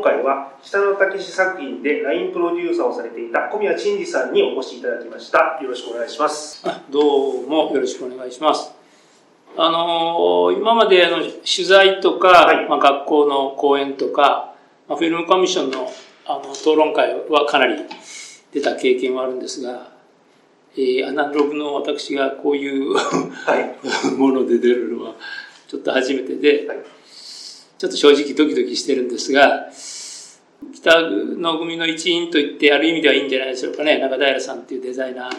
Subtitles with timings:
[0.00, 5.58] 今回は北野武作品で LINE プロデューサーをされていた小宮真二さんにお越しいただきました。
[5.60, 6.64] よろしくお願いします。
[6.88, 8.72] どうもよろしくお願いします。
[9.58, 14.54] あのー、今までの取材とか、はい、まあ、学校の講演とか、
[14.88, 15.86] まあ、フィルムコミッションの
[16.24, 17.76] あの討論会はかなり
[18.52, 19.90] 出た経験はあるんですが、
[20.76, 23.76] えー、アナログの私がこういうはい、
[24.16, 25.14] もので出るのは
[25.68, 26.78] ちょっと初めてで、はい
[27.80, 29.70] ちょっと正直ドキドキしてるんですが、
[30.74, 33.98] 北の組の一員と言ってある意味ではいいんじゃないでしょうかね。
[33.98, 35.34] 中平さんっていうデザイナー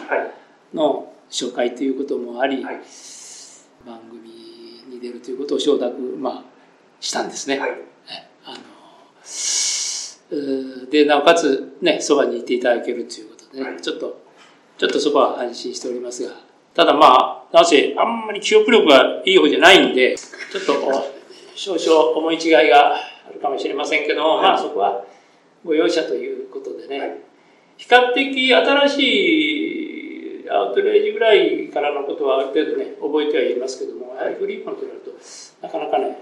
[0.74, 2.80] の紹介ということもあり、はい、
[3.86, 4.28] 番組
[4.88, 6.42] に出るということを承諾、まあ、
[6.98, 7.60] したんですね。
[7.60, 7.70] はい、
[8.44, 8.56] あ
[10.32, 14.20] ので、なおかつね、そばにいていただけるということでね、はい、ちょっと、
[14.78, 16.34] ちょっとそこは安心しておりますが、
[16.74, 21.11] ただまあ、なぜあんまり記憶力がいい方じゃないんで、ちょっと、
[21.54, 25.04] 少々思い違いがあるかもしれませんけども、はい、まあそこは
[25.64, 27.18] ご容赦ということでね、はい、
[27.76, 35.10] 比較的新しいアウトレイジぐらいからのことはある程度ね、覚えてはいますけども、やはりフリーパンとなると、
[35.62, 36.18] なかなかね、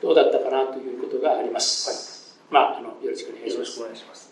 [0.00, 2.38] どうだったかなということがあります。
[2.50, 4.25] はい、まあ、あの、よろしくお願いします。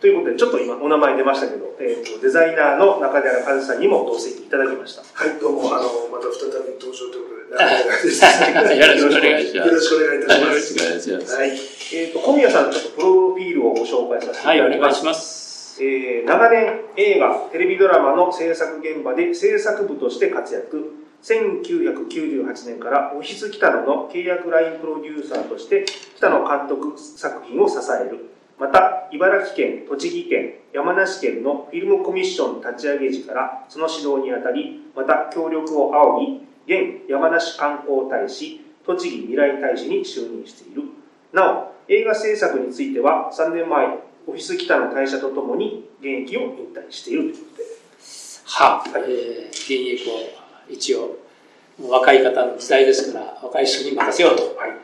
[0.00, 5.02] ということで、ちょっと今お名前出ましたけど、えーと、デザイナーの中寺和さんにも同席いただきました。
[5.02, 9.68] はい、どうも、あの、また再び登場ということで、 よろしくお願いします。
[9.68, 10.46] よろしくお願いいたします。
[10.46, 11.34] よろしくお願いします。
[11.34, 11.48] はい。
[11.50, 14.78] えっ、ー、と、小宮さん、ちょっとプロフィールをご紹介させていただきます。
[14.78, 15.82] はい、お願いします。
[15.82, 20.92] えー、長年映画、テレビドラマの制作現場で制作部として活躍。
[21.22, 25.84] 1998年からオフィス北野の契約ラインプロデューサーとして
[26.16, 28.37] 北野監督作品を支える。
[28.58, 40.82] また、茨城県、栃木県、山梨県のフィルムコミッション立ち上げ時からその指導にあたり、また協力を仰ぎ、現山梨観光大使、栃木未来大使に就任している。
[41.32, 43.86] なお、映画制作については3年前、
[44.26, 47.64] オフィス北の会社とともに現役を引退しているということで。
[48.44, 49.70] はあ、はい、えー、現
[50.02, 50.14] 役を
[50.68, 51.16] 一応、
[51.88, 54.42] 若い方の時代ですから、若い人に任せようと。
[54.56, 54.78] はいえー、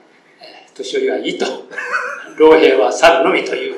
[0.74, 1.46] 年寄りはいいと。
[2.36, 3.76] 老兵は去るのみという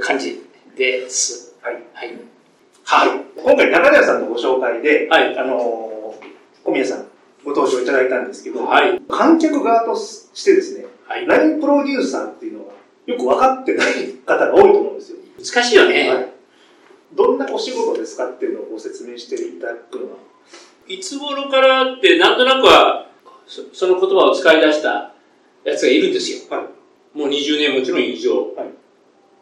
[0.00, 0.42] 感じ
[0.76, 1.54] です。
[1.60, 1.74] はい。
[1.92, 2.18] はい。
[2.84, 3.20] はい。
[3.36, 7.06] 今回中谷さんのご紹介で、はい、あのー、小宮さん
[7.44, 12.72] ご登場いただいたんですけど、はい、観客側としてですね、はい、ラインプロデューサーっていうのは
[13.06, 13.92] よく分かってない
[14.24, 15.18] 方が多いと思うんですよ。
[15.38, 16.08] 難しいよね。
[16.10, 16.28] はい、
[17.12, 20.10] どんなお仕事ですかっていうのをご説明していただくのは。
[20.86, 23.06] いつ頃からってなんとなくは
[23.46, 25.12] その言葉を使い出した
[25.64, 26.38] やつがいるんですよ。
[26.50, 28.54] はい、もう20年もちろん以上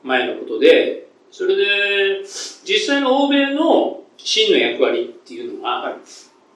[0.03, 2.23] 前のことで、それで
[2.65, 5.97] 実際の欧米の真の役割っていうのが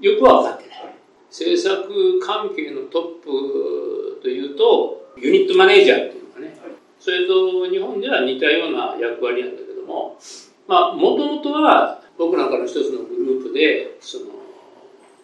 [0.01, 0.95] よくは分かってない。
[1.31, 6.57] 制作関係のトップというと、ユニットマネージャーっていうのがね、
[6.99, 10.19] それと日本では似たような役割なんだけども、
[10.67, 14.27] まあ、もともとは僕なんかの一つのグループで、その、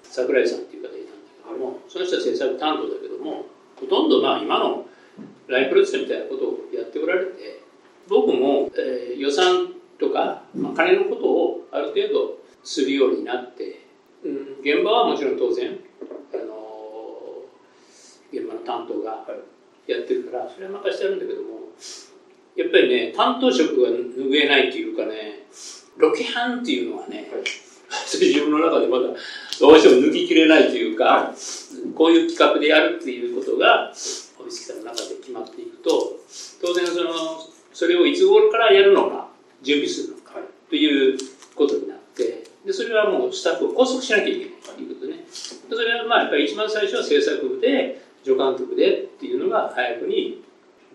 [0.03, 3.47] 桜井さんっていう方がいたんだけども、その人は制作担当だけども、
[3.79, 4.87] ほとんどまあ今の
[5.49, 7.63] ライプロデュースみたいなことをやっておられて、
[8.09, 13.87] 僕も、えー、予算とか、まあ、金のことをある程度するようになって、
[14.25, 15.79] うん、現場はもちろん当然
[18.33, 19.25] 現場の担当が
[19.87, 21.49] やってるからそれは任してあるんだけども
[22.57, 25.47] やっぱりね担当職が拭えないっていうかね
[25.97, 27.31] ロケハンっていうのはね、
[28.05, 29.09] 自分の中でまだ
[29.61, 31.33] どうしても抜ききれないというか、
[31.95, 33.93] こういう企画でやるっていうことが
[34.39, 35.91] オフィスの中で決まっていくと
[36.61, 37.11] 当然その
[37.73, 39.29] それをいつ頃からやるのか
[39.63, 40.35] 準備するのか
[40.69, 41.19] という
[41.55, 50.43] ことになってでそれはもうスタッフを拘束しなきゃいけないということねそれはまあやっぱり一番最初は制作部で助監督でっていうのが早くに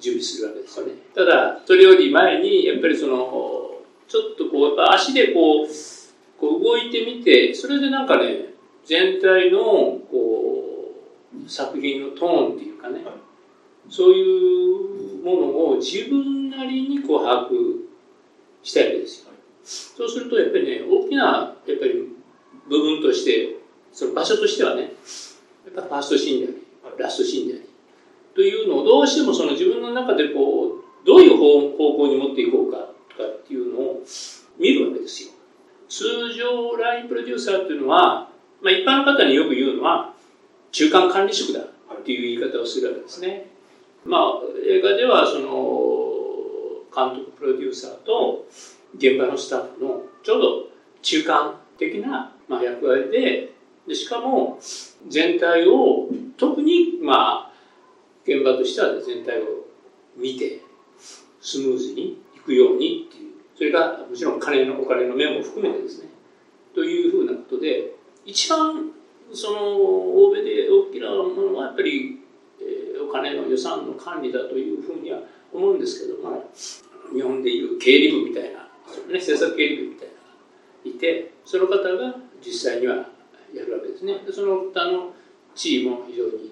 [0.01, 0.93] 準備するわけですよね。
[1.15, 3.15] ただ、それより前に、やっぱりその、
[4.07, 5.67] ちょっとこう、やっぱ足でこう、
[6.39, 8.50] こう動いてみて、それでなんかね、
[8.85, 10.93] 全体の、こ
[11.45, 13.03] う、作品のトーンっていうかね、
[13.89, 17.49] そういうものを自分なりにこう把握
[18.63, 19.31] したいわけですよ。
[19.63, 22.07] そうすると、やっぱりね、大きな、やっぱり
[22.67, 23.57] 部分として、
[23.91, 26.53] その場所としてはね、やっぱファーストシーンで
[26.85, 27.63] あり、ラストシーンであり
[28.33, 32.77] というのをどうしてもその自分の中でこうどういう方向に持っていこうか
[33.09, 34.01] とかっていうのを
[34.57, 35.31] 見るわけですよ
[35.89, 38.30] 通常ラインプロデューサーっていうのは、
[38.61, 40.13] まあ、一般の方によく言うのは
[40.71, 43.47] 中間管理職だっていう言い方をするわけですね。
[44.05, 44.21] まあ
[44.67, 45.91] 映画ではその
[46.93, 48.45] 監督プロデューサーと
[48.95, 50.67] 現場のスタッフのちょうど
[51.01, 53.53] 中間的な、役割で
[53.87, 54.59] でしかも
[55.07, 56.07] 全体を
[56.37, 57.51] 特にまあ
[58.23, 59.45] 現場としては全体を
[60.15, 60.61] 見て
[61.39, 66.09] スムーズにいくようにっていう、それがもちろん金のお金の面も含めてですね、
[66.75, 67.95] というふうなことで、
[68.25, 68.91] 一番
[69.33, 72.19] その欧米で大きなものはやっぱり、
[72.59, 75.19] えー、お金の予算の管理だというふうには
[75.53, 76.49] 思うんですけども、
[77.13, 80.19] 日本でいう経理部みたいな、ね、政策経理部みたいなの
[80.91, 82.15] がいて、その方が
[82.45, 82.95] 実際には
[83.53, 84.19] やるわけですね。
[84.25, 85.13] でその方の
[85.55, 86.51] 地位も非常に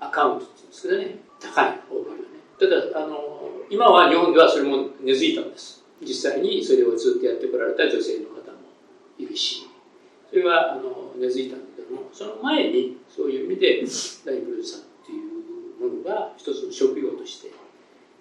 [0.00, 2.22] アカウントっていうんですけどね、高い、欧米はね。
[2.58, 5.84] ただ、あの、今は日本ではそれも根付いたんです。
[6.02, 8.58] 実際にそれをずっとやってこられた女性の方も
[9.18, 9.67] いるし、
[10.30, 13.82] それはあの根付いたんだけども、その前にそういう意味で、
[14.26, 17.50] ライブルーさんっていうものが一つの職業として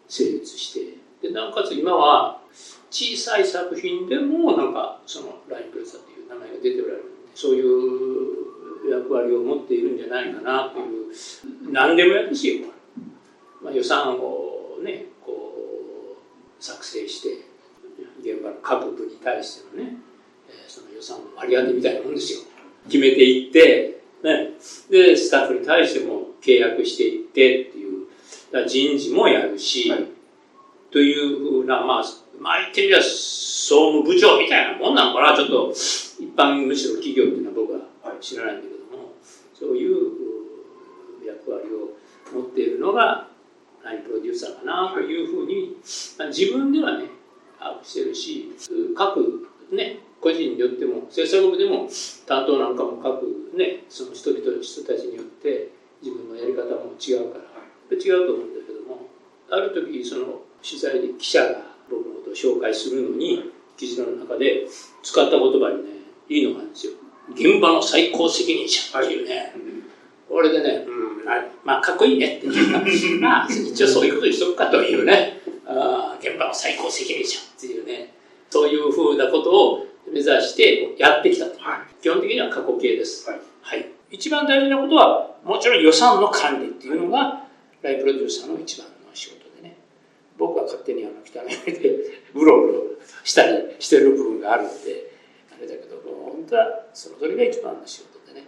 [0.07, 2.39] 成立して、でなおかつ今は
[2.89, 12.67] 小さい作品でもなんかそのラインプレザーという名前が出ておられるそういう役割を持っているんじゃないかなという何でもやるしよ、
[13.61, 15.53] まあ、予算をねこ
[16.59, 17.29] う作成して
[18.21, 19.97] 現場の各部に対してのね、
[21.07, 22.39] えその予算の割り当てみたいなもんですよ。
[22.85, 24.51] 決めていって、ね、
[24.89, 27.87] でスタッフに対しても契約していってっていう。
[28.65, 30.05] 人事もやるし、はい。
[30.89, 32.03] というふうな、まあ、
[32.39, 37.81] まあ言ってみれば総務部長みたいなもんなのかな、ちょっと一般むしろ企業っていうのは僕は
[38.21, 39.13] 知らないんだけども、
[39.53, 39.95] そういう
[41.25, 41.97] 役割を
[42.33, 43.27] 持っているのが
[43.83, 45.75] ラインプロデューサーかなというふうに、
[46.17, 47.05] まあ、自分ではね、
[47.59, 48.53] 把握してるし、
[48.95, 51.87] 各ね、個人によっても、制作部でも
[52.25, 55.69] 担当なんかも各ね、その人々、人たちによって
[56.01, 57.47] 自分のやり方も違うから、
[57.95, 59.07] 違うと思うんだけども、
[59.49, 64.67] ある時その取材で記者が僕のことを紹介するのに記事の中で
[65.03, 65.89] 使った言葉にね
[66.29, 66.93] いいのがあるんですよ。
[67.31, 69.51] 現場の最高責任者っていうね、はい、
[70.29, 71.25] これでね、うん、
[71.63, 72.37] まあかっこいいね。
[72.37, 72.47] っ て
[73.19, 75.41] まあ一応そういうことにしとくかというね。
[75.65, 78.13] あ現場の最高責任者っていうね。
[78.49, 87.43] そういうふうなことを目指してやってきたと、はい、基本的には過去形です、はい、はい、一番大事なことはもちろん予算の管理っていうのが
[87.81, 88.87] ライプロデューサーの一番
[90.37, 92.83] 僕は勝手にあの汚い目でブロブロ
[93.23, 95.11] したりしてる部分があるので
[95.51, 98.47] あれだけど本当はそのそれが一番の仕事でね。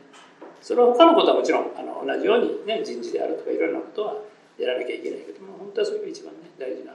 [0.61, 4.15] それは他のことはもちろんあの同じようにね人事であるとかいろんなことは
[4.59, 6.93] やらなきゃいけないけども本当はそれが一番ね大事な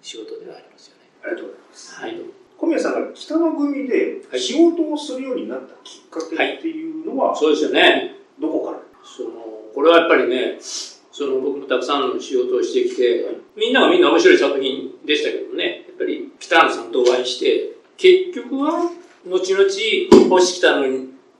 [0.00, 1.10] 仕事ではありますよね。
[1.24, 1.94] ありがとうございます。
[2.00, 8.16] はい小宮さんが北の組で仕事をするようになったきっかけっていうのは、はい、そうですよね。
[8.40, 8.78] どこから？
[9.04, 9.30] その
[9.74, 13.26] これはやっぱりねその僕もたくさんの仕事をしてきて、
[13.56, 18.88] みんながみんな面白い作品でしたけどね、やっぱり北野さんとお会いして、結局は、
[19.26, 20.86] 後々、星北野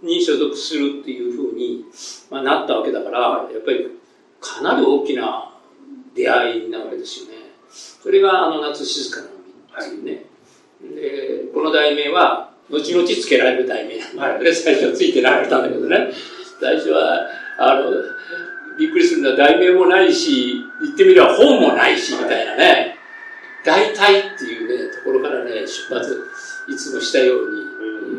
[0.03, 1.85] に所属するっていうふうに、
[2.29, 3.87] まあ、なったわけだから、やっぱり
[4.41, 5.55] かなり大きな
[6.13, 7.35] 出会いなわけですよね。
[7.71, 9.29] それがあの夏静かな
[9.79, 10.25] 海っていうね。
[10.81, 16.13] で、この題名は、後々つけられる題名なんで、 最初はついてなかったんだけどね。
[16.61, 17.27] 最初は、
[17.59, 17.91] あの、
[18.79, 22.97] びっくりするのは題名もないし、言ってみれば本もないし、みたいなね。
[23.65, 26.25] 大体っていうね、ところからね、出発、
[26.69, 27.69] いつもしたように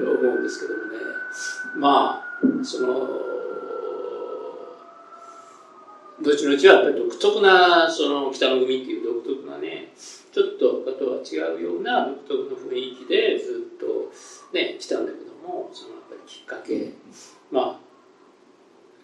[0.02, 1.00] 思うんですけどもね。
[1.76, 3.30] まあ、その、
[6.22, 9.94] 後々はやっぱり独特な、その北の組っていう独特なね、
[10.40, 14.12] ちょっと他とは違うような独特の雰囲気でずっと
[14.56, 16.94] ね、来たんだけども、そのやっぱりきっかけ、
[17.52, 17.80] まあ、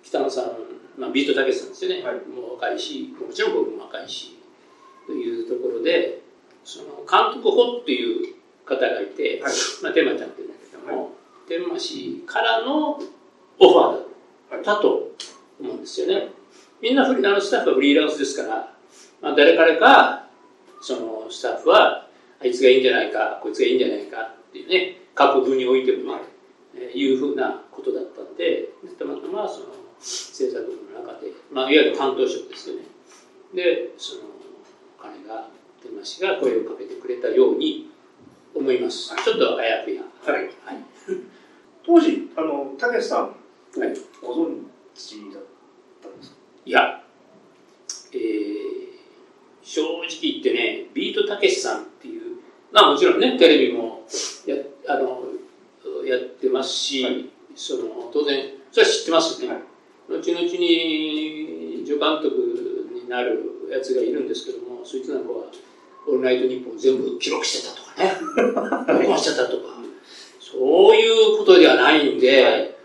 [0.03, 0.45] 北野さん
[0.97, 4.37] まあ、ビートたけしさんですよね、はい、もう若いしもちろん僕も若いし
[5.05, 6.21] というところで
[6.63, 11.11] その監督補っていう方がいて、はい、まあ、天馬ちゃんって言うんだけども、はい、
[11.49, 14.81] 天馬氏からのオファーだった。
[14.81, 15.11] と
[15.59, 16.29] 思うんですよね。
[16.81, 18.73] みんなフリあのスタッフはフリーランスですから、
[19.21, 20.27] まあ、誰彼か
[20.81, 22.07] そのスタッフは
[22.39, 26.21] あいつがいいんじゃないかこいつがいいんじゃないかっていうね各部においてもね、
[26.75, 29.65] えー、いうふうなことだったんでたまたまその
[29.99, 32.83] 制作部の中で、まあ、いわゆる担当職ですよね。
[33.53, 34.21] でその
[34.99, 35.47] 彼が
[35.81, 37.89] 天馬氏が声をかけてくれたように
[38.53, 40.01] 思います、はい、ちょっとあやふや。
[40.25, 40.77] はい、はい、
[41.85, 43.35] 当時あのたけしさん
[44.21, 44.63] ご存
[44.93, 45.43] 知だっ
[46.01, 46.35] たんですか？
[46.65, 47.03] いや
[48.11, 48.84] えー、
[49.65, 52.37] 正直言ってねビートたけしさんっていう
[52.71, 54.03] まあもちろんねテレビも
[54.45, 54.55] や
[54.87, 55.23] あの
[56.05, 60.21] やってますし、はい、その当然それは知ってますよね、はい。
[60.21, 63.41] 後々に助監督になる
[63.71, 65.45] やつがいるんですけどもそいつなんかは
[66.07, 68.17] 「オールナイトニッポン」全部記録してたとかね。
[69.01, 69.75] 録音してたとか。
[70.39, 72.75] そういうことではないんで、はい、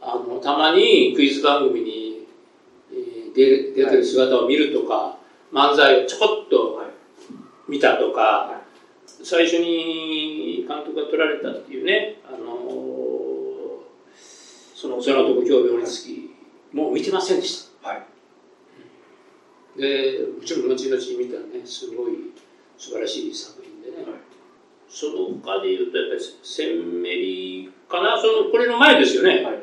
[0.00, 2.26] あのたまにクイズ番組に、
[2.92, 5.17] えー、出出てる姿を見るとか、
[5.52, 6.82] 漫才をちょこっと
[7.68, 8.62] 見たとか、
[9.22, 12.38] 最初に監督が取られたっていうね、あの
[14.74, 16.30] その、そのとこ興味をつき、
[16.72, 17.88] もう見てませんでした。
[17.88, 18.06] はい。
[19.76, 22.32] で、もちろん後々見たらね、すごい
[22.76, 24.20] 素晴らしい作品でね、はい、
[24.88, 29.42] その他で言うと、やっぱりセンメリかな、その、これの前ですよね。
[29.42, 29.62] はい、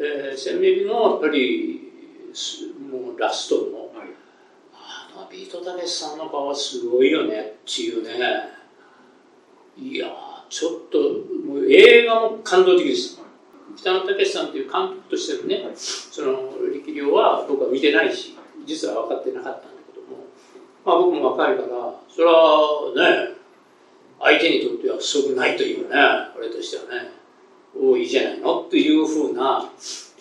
[0.00, 1.92] えー、センメリのやっぱり、
[2.90, 3.71] もうラスト
[5.32, 8.18] ビートたけしさんの顔はすごいよねっていうね、
[9.78, 10.08] いや
[10.50, 10.98] ちょっと、
[11.48, 13.22] もう映画も感動的でした。
[13.74, 18.36] 北野武さんという監督としてのね、その力量は僕は見てないし、
[18.66, 20.26] 実は分かってなかったんだけども、
[20.84, 21.68] まあ僕も若いから、
[22.06, 23.34] それはね、
[24.20, 25.96] 相手にとっては不足ないというね、
[26.36, 27.10] 俺としてはね、
[27.74, 29.66] 多いじゃないのというふうな、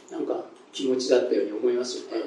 [0.09, 2.23] なんか気持ちだったように思いますよね。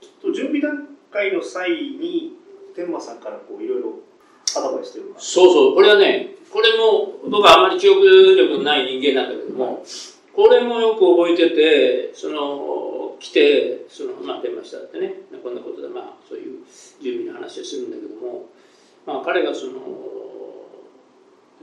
[0.00, 2.34] ちょっと準備段階の際に、
[2.74, 3.94] 天馬さんからこういろいろ
[4.56, 5.20] アドバイスというか。
[5.20, 8.04] そうそう、これはね、これも僕はあまり記憶
[8.36, 9.84] 力のない人間なんだけども、
[10.34, 16.64] これもよく覚えてて、その、来て、その、まあ、出ましたってね、こんなことで、まあ、そういう
[17.02, 18.46] 準備の話をするんだけども、
[19.04, 19.72] まあ、彼がその、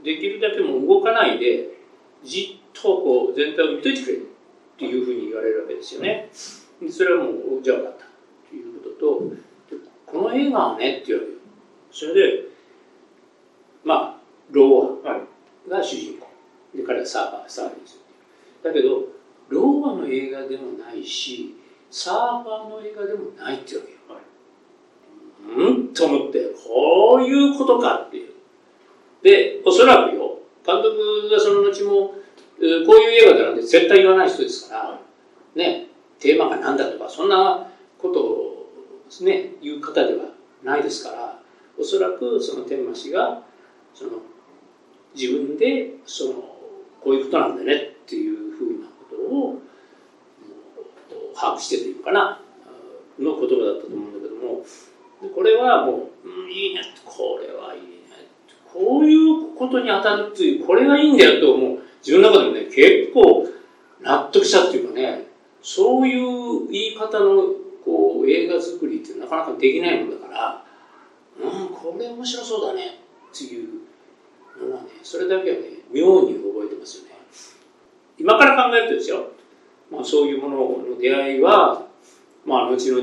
[0.04, 1.70] できるだけも動かないで、
[2.22, 4.20] じっとこう、全体を見といてくれっ
[4.78, 6.28] ていうふうに言われるわけですよね。
[6.32, 8.05] それはもう、じゃあ分かった
[8.98, 9.22] と
[10.06, 11.40] この映画はねって言われる。
[11.90, 12.48] それで、
[13.84, 15.20] まあ、ローア
[15.68, 16.28] が主人公。
[16.74, 17.98] で、彼はサーバー、サービス。
[18.62, 19.04] だけど
[19.48, 21.54] ローマの映画でもないし
[21.88, 25.94] サーファーの映画でもないってわけよ、はい、うん？
[25.94, 28.32] と思ってこういうことかっていう
[29.22, 32.16] でおそらくよ監督がその後もこ
[32.58, 35.00] ういう映画だなんて絶対言わない人ですから、
[35.54, 35.86] ね
[36.18, 38.45] テーマが何だとかそんなことを
[39.24, 40.24] ね言う方では
[40.62, 41.40] ないですから
[41.78, 43.42] おそらくその天馬氏が
[43.94, 44.12] その
[45.14, 46.32] 自分でその
[47.02, 49.62] こういうことなんだねっていうふうなことを
[51.34, 52.40] 把握してというかな
[53.18, 54.64] の言葉だったと思うんだけども
[55.34, 57.86] これはもう、うん、いいねこれはいいね
[58.72, 63.46] こういうことに当たるっていうこれがいいんだよと思う自分の中でもね結構
[64.02, 65.26] 納得したっていうかね
[65.62, 67.65] そういう言い方の
[68.28, 70.64] 映画作りってなかなかできないもんだから
[71.40, 73.00] うんこれ面白そうだね。
[73.34, 73.68] っていう
[74.58, 77.10] のはねそれだけはね妙に覚えてますよね。
[78.18, 79.28] 今から考えるとですよ、
[79.90, 81.86] まあ、そういうものの出会いは、
[82.46, 83.02] まあ、後々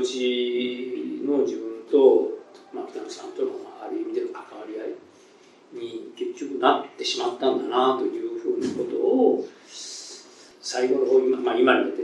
[1.44, 2.30] 自分と、
[2.74, 3.50] まあ、北野さんとの
[3.80, 9.46] ある意味での関わり合いに結局なってしまったんだなというふうなことを
[10.60, 12.02] 最後の方今,、まあ、今になって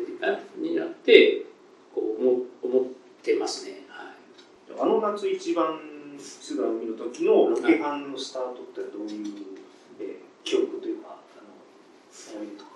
[0.59, 1.47] になって
[1.95, 3.00] こう思思って
[3.39, 4.13] ますね、は
[4.77, 5.79] い、あの夏一番
[6.19, 9.27] 菅海の時のロケハンのスタートってどういう、
[10.01, 11.13] えー、記憶というかあ
[12.35, 12.71] の思いとか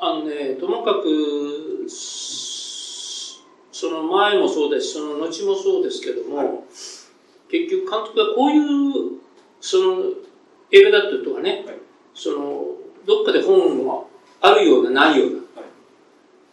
[0.00, 3.40] あのね、ともかく、そ
[3.90, 6.48] の前もそうですその後もそうですけども、はい、
[7.50, 8.60] 結局監督がこういう、
[9.60, 10.04] その
[10.70, 11.78] 映画だったとかね、はい、
[12.14, 12.64] その、
[13.04, 14.04] どっかで本が
[14.40, 15.40] あるような、ないような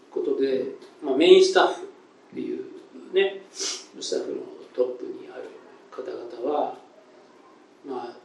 [0.10, 0.66] ことで、
[1.04, 1.85] まあ、メインスタッフ
[3.16, 4.38] ね、スタッフの
[4.76, 5.50] トップにある
[5.90, 6.78] 方々は、
[7.86, 8.18] まあ、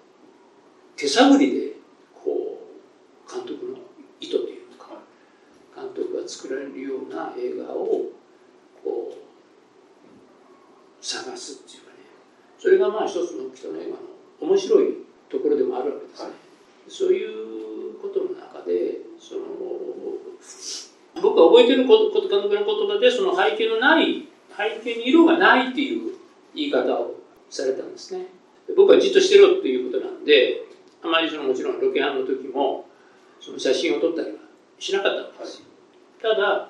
[0.97, 1.73] 手探りで、
[2.15, 2.59] こ
[3.27, 3.79] う、監督の
[4.21, 4.61] 意図という
[5.81, 7.87] 監督が作られるような映画を
[8.85, 11.97] こう探すっていうかね。
[12.59, 13.97] それがまあ一つの北の映画の
[14.41, 14.89] 面白い
[15.31, 16.35] ところでもあるわけですね、はい、
[16.89, 19.41] そういうことの中でその
[21.23, 26.15] 僕が覚えてること監督の言葉でその背景のない背景に色がないっていう
[26.55, 27.15] 言い方を
[27.49, 28.27] されたんですね
[28.77, 30.63] 僕はじっとしてろっていうことなんで
[31.03, 32.87] あまりそのもちろんロケハンの時も
[33.41, 34.35] その写真を撮ったりは
[34.79, 35.67] しなかったわけですよ
[36.23, 36.69] ただ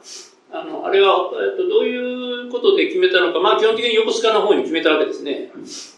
[0.53, 5.53] あのあれは、えっと、どういうことで決めたのか、まあ、基本的に横須賀の方に決めたわけですね。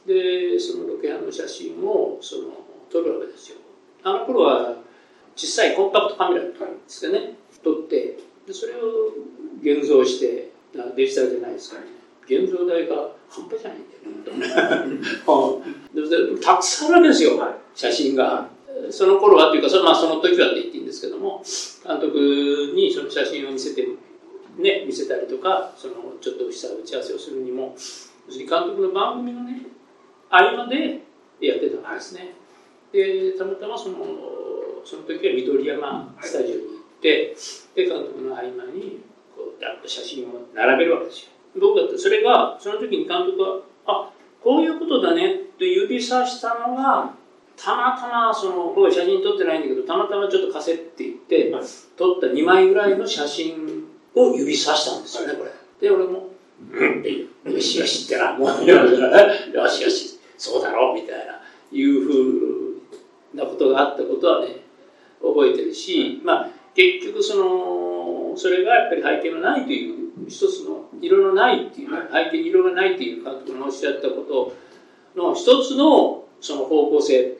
[0.07, 2.43] で、そのロケハンの写真をその
[2.91, 3.57] 撮るわけですよ。
[4.05, 4.77] あの頃は
[5.35, 6.53] 小さいコンパクトカメラで
[6.87, 7.35] すかね、
[7.65, 9.17] 撮って、でそれを
[9.63, 10.52] 現像して、
[10.97, 11.89] デジタルじゃないですからね。
[12.25, 12.97] 現像代が
[13.29, 14.47] 半端じゃないんだよね、
[16.41, 17.33] たくさんあるわけですよ、
[17.75, 18.49] 写真が。
[18.91, 21.43] その頃はというかそ,、まあ、その時はって言っていいんですけども
[21.87, 23.87] 監督にその写真を見せて、
[24.59, 27.77] ね、見せたりとかそのちょっとした打ち合わせをするにも
[28.29, 29.63] 監督の番組のね
[30.31, 31.03] 合間で
[31.41, 32.35] やってたんですね。
[32.93, 33.97] でたまたまその
[34.85, 37.37] その時は緑山スタジオに行って、
[37.75, 39.01] で監督の合間に
[39.63, 41.33] こうダッと写真を並べるわけですよ。
[41.61, 44.11] 僕だってそれがその時に監督はあ
[44.43, 47.15] こういうことだねと指さしたのが
[47.57, 51.53] たまたまその僕は写真撮ってないんだけどたまたまちょっと貸せって言って、
[51.97, 55.51] 撮った2枚ぐらいの写真を指さしたんですよね、これ。
[55.81, 56.31] で俺も
[56.73, 57.13] 「うん、って
[57.51, 61.41] よしよし」ってなもうよしよしそうだろうみたいな
[61.71, 62.11] いうふ
[63.35, 64.63] うなことがあったことはね
[65.21, 74.57] 覚えてるし、まあ、結局そのそれがやっぱり背景のないという一つの色のないっていう背景に色がないっていう監督のおっしゃったこと
[75.21, 77.39] の一つのその方向性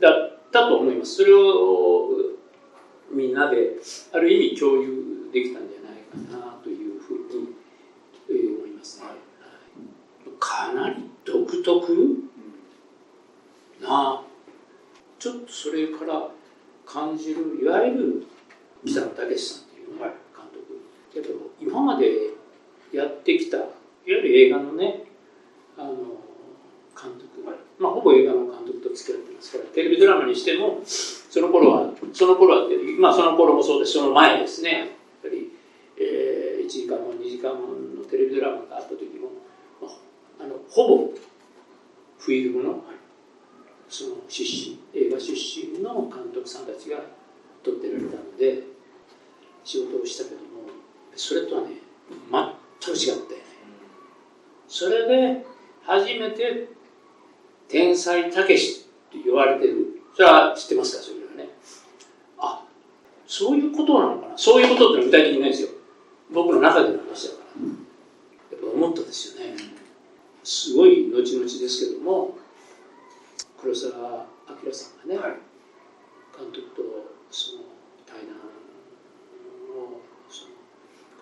[0.00, 1.16] だったと思います。
[1.16, 2.10] それを
[3.10, 3.76] みんなで
[4.12, 7.48] ある意味共有できたんじゃないかなというふうに
[8.56, 9.06] 思いますね。
[10.40, 12.16] かなり独特
[13.80, 14.22] な
[15.18, 16.28] ちょっとそれから
[16.84, 18.26] 感じるいわゆる
[18.84, 19.71] 北野武さん、
[21.12, 21.28] けど
[21.60, 22.06] 今まで
[22.92, 23.66] やってきたいわ
[24.04, 25.04] ゆる映画のね
[25.78, 25.94] あの
[26.94, 27.42] 監督、
[27.78, 34.78] まあ、ほぼ映画の監督と付き合ってますからテレビドラマにしてもその頃はその頃はまあその頃もそうですその前ですね。
[34.78, 34.88] やっ
[35.22, 35.52] ぱり、
[35.96, 39.30] えー、1時間も2時間ものテレビドラマがあった時も、
[39.80, 41.10] まあ、あのほぼ
[42.18, 42.84] フィルムの
[43.88, 46.98] その出身映画出身の監督さんたちが
[47.62, 48.62] 撮ってられたので
[49.64, 50.51] 仕事をしたけども
[51.16, 51.68] それとはね
[52.30, 53.26] 全く違ったよね
[54.68, 55.44] それで
[55.84, 56.68] 初めて
[57.68, 60.02] 天才たけしって言われてる。
[60.14, 61.02] それは知ってますか？
[61.02, 61.54] それはね。
[62.38, 62.64] あ
[63.26, 64.38] そういうことなのかな？
[64.38, 65.68] そういうことって具体的にないですよ。
[66.32, 68.58] 僕の中での話だから。
[68.58, 69.56] やっぱ思ったですよね。
[70.44, 72.36] すごい後々ですけども
[73.60, 74.26] 黒澤
[74.64, 75.36] 明さんがね、はい、
[76.36, 76.82] 監督と
[77.30, 77.62] その
[78.06, 78.36] 対談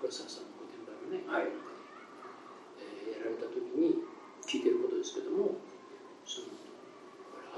[0.00, 1.52] 黒澤さんの御殿場のね、はい、
[2.80, 4.00] えー、やられた時に
[4.48, 5.60] 聞いてることですけども
[6.24, 6.56] その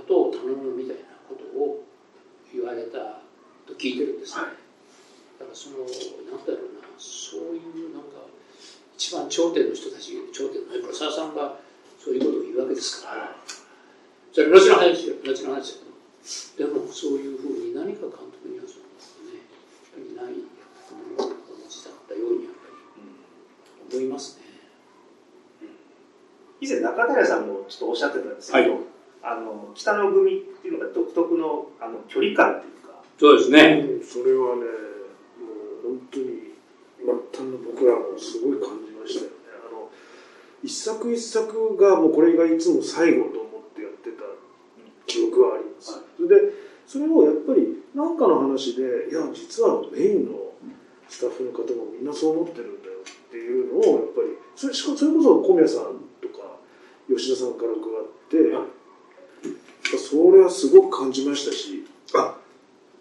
[0.02, 1.85] 後を頼むみたいなことを
[2.52, 3.22] 言われた
[3.64, 4.37] と聞いてるんです。
[4.37, 4.52] ね、はい、
[5.38, 8.26] だからそのなんだろうなそういうなんか
[8.96, 11.57] 一番頂点の人たち頂点の黒澤さんが
[11.98, 13.37] そういうことを言うわけですから。
[14.33, 15.85] それ後の話よ後の話だ
[16.57, 18.88] けどでもそういうふうに何か監督にはその
[19.28, 20.40] ねやっぱりない
[20.88, 22.72] ものをお持ちだったようにやっぱ
[23.92, 24.40] り思います
[25.61, 25.68] ね、
[26.62, 28.81] 以前中平さんもちょっとおっしゃってたんですけど、はい、
[29.22, 33.03] あの北の組っていうのが独特のあの距離感っていうか。
[33.18, 36.55] そうですね、うん、それはねもう本当に
[37.03, 39.37] 末端の僕らもすごい感じましたよね。
[39.68, 39.90] あの
[40.62, 43.42] 一作一作がもうこれがいつも最後と
[45.12, 46.53] 記憶はあります、はい、それで
[46.87, 50.57] それをやっぱり何かの話でいや実はメインの
[51.09, 56.01] スタッフの方もみんなそう思ってるんだよっていうのをやっぱりそれしかそれこそ小宮さん
[57.09, 61.85] 吉田さんから伺って、はい、それはすごく感じましたし
[62.15, 62.37] あ。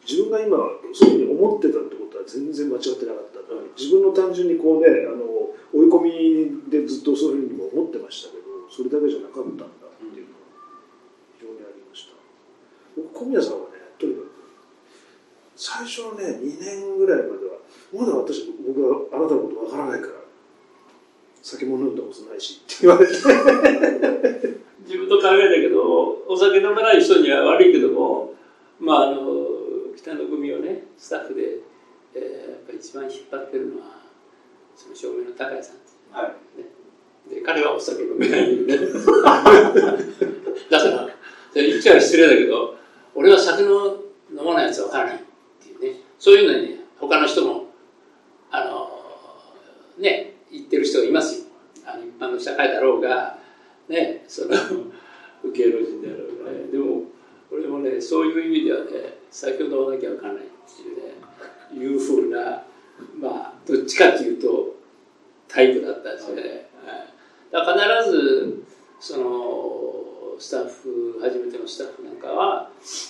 [0.07, 0.57] 自分が今
[0.93, 5.23] そういうふうに思ってたってことは全然間違ってなかった、はい、自分の単純にこうねあの
[5.71, 9.81] 追い込みでずっとそういうふうにも思ってましたけどそれだけじゃなかったんだ
[13.21, 14.31] 小宮さんはねとにかく
[15.55, 17.61] 最初のね2年ぐらいまでは
[17.93, 20.13] まだ私僕はあなたのことわからないから
[21.41, 24.61] 酒も飲んだことないしって言われて。
[24.91, 28.33] 自分と考えたけどお酒飲まない人には悪いけども
[28.79, 29.21] まああの
[29.95, 31.59] 北の組をねスタッフで、
[32.15, 34.01] えー、やっぱり一番引っ張ってるのは
[34.75, 35.77] その照明の高谷さん、
[36.11, 36.31] はい。
[36.59, 36.65] ね、
[37.29, 38.85] で彼はお酒飲めないんでね。
[40.69, 41.07] だから
[41.53, 42.75] 言っちゃ失礼だけど
[43.13, 43.97] 俺は酒の
[44.31, 45.19] 飲まないやつは分からないっ
[45.61, 46.01] ていうね。
[46.17, 47.65] そういうのにね他の人も
[48.49, 48.89] あの
[49.99, 51.45] ね言ってる人がいますよ
[51.85, 53.37] あの一般の社会だろうが
[53.87, 54.49] ねその
[55.51, 56.67] 芸能人であろうがね。
[56.71, 57.03] でも
[57.51, 61.11] 俺もねそういう意味ではね酒を飲まなきゃ分からないっていうね
[61.73, 62.63] いうふうな
[63.19, 64.75] まあどっちかっていうと
[65.47, 66.41] タイプだったんですよね、
[66.85, 67.07] はい、
[67.51, 68.63] だから必ず
[68.99, 72.69] そのスタッフ初めてのスタッフなんかは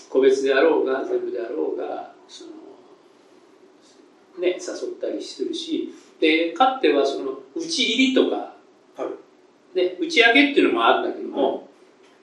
[0.10, 2.52] 個別であろうが全部であろうがその、
[4.42, 4.60] ね、誘っ
[5.00, 8.51] たりするしでかってはその打ち入りとか、はい、
[9.74, 11.70] ね、打ち上げっていうのもあるんだけども、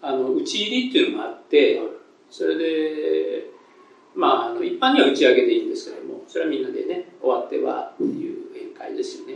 [0.03, 1.89] はい、あの打ち入りっていうのもあって、はい、
[2.31, 3.51] それで
[4.15, 9.35] まああの一般には打ち上げでいいんですけどもそれはみんなでね終わってはっていう宴会ですよね。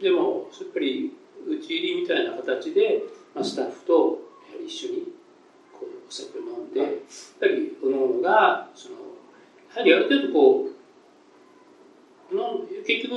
[0.00, 1.12] でもやっぱり
[1.46, 3.02] 打ち入りみたいな形で、
[3.34, 4.18] まあ、スタッフと
[4.64, 5.12] 一緒に
[5.72, 6.88] こうお酒を飲んで、やっ
[7.40, 8.96] ぱりおのがその
[9.74, 10.68] やはりある程度こ
[12.30, 13.14] うの結局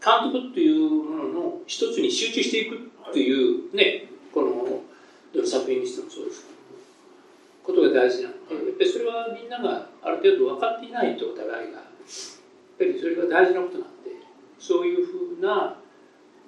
[0.00, 4.82] 監督っていうものの一つに集中していくっていうねこの
[5.34, 6.30] どの作品にしてもそうで
[7.98, 11.84] 大事なので、やっぱりそれはみんながある程度分かっていないとお互いが、やっ
[12.78, 14.10] ぱりそれが大事なことなんで、
[14.58, 15.76] そういうふうな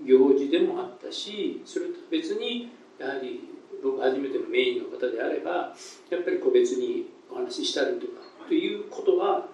[0.07, 3.41] 行事でもあったし、それと別に、やはり
[3.83, 5.75] 僕初めてのメインの方であれば、
[6.11, 8.13] やっぱり個別にお話ししたりとか、
[8.49, 9.47] ということは、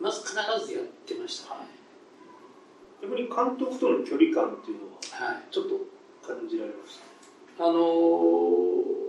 [0.00, 0.34] まず必
[0.66, 1.54] ずやってました。
[1.56, 1.66] ね。
[3.02, 5.74] 逆に監督との距離感っていうのは、はい、ちょっと
[6.34, 6.98] 感じられまし
[7.58, 7.64] た。
[7.64, 9.00] あのー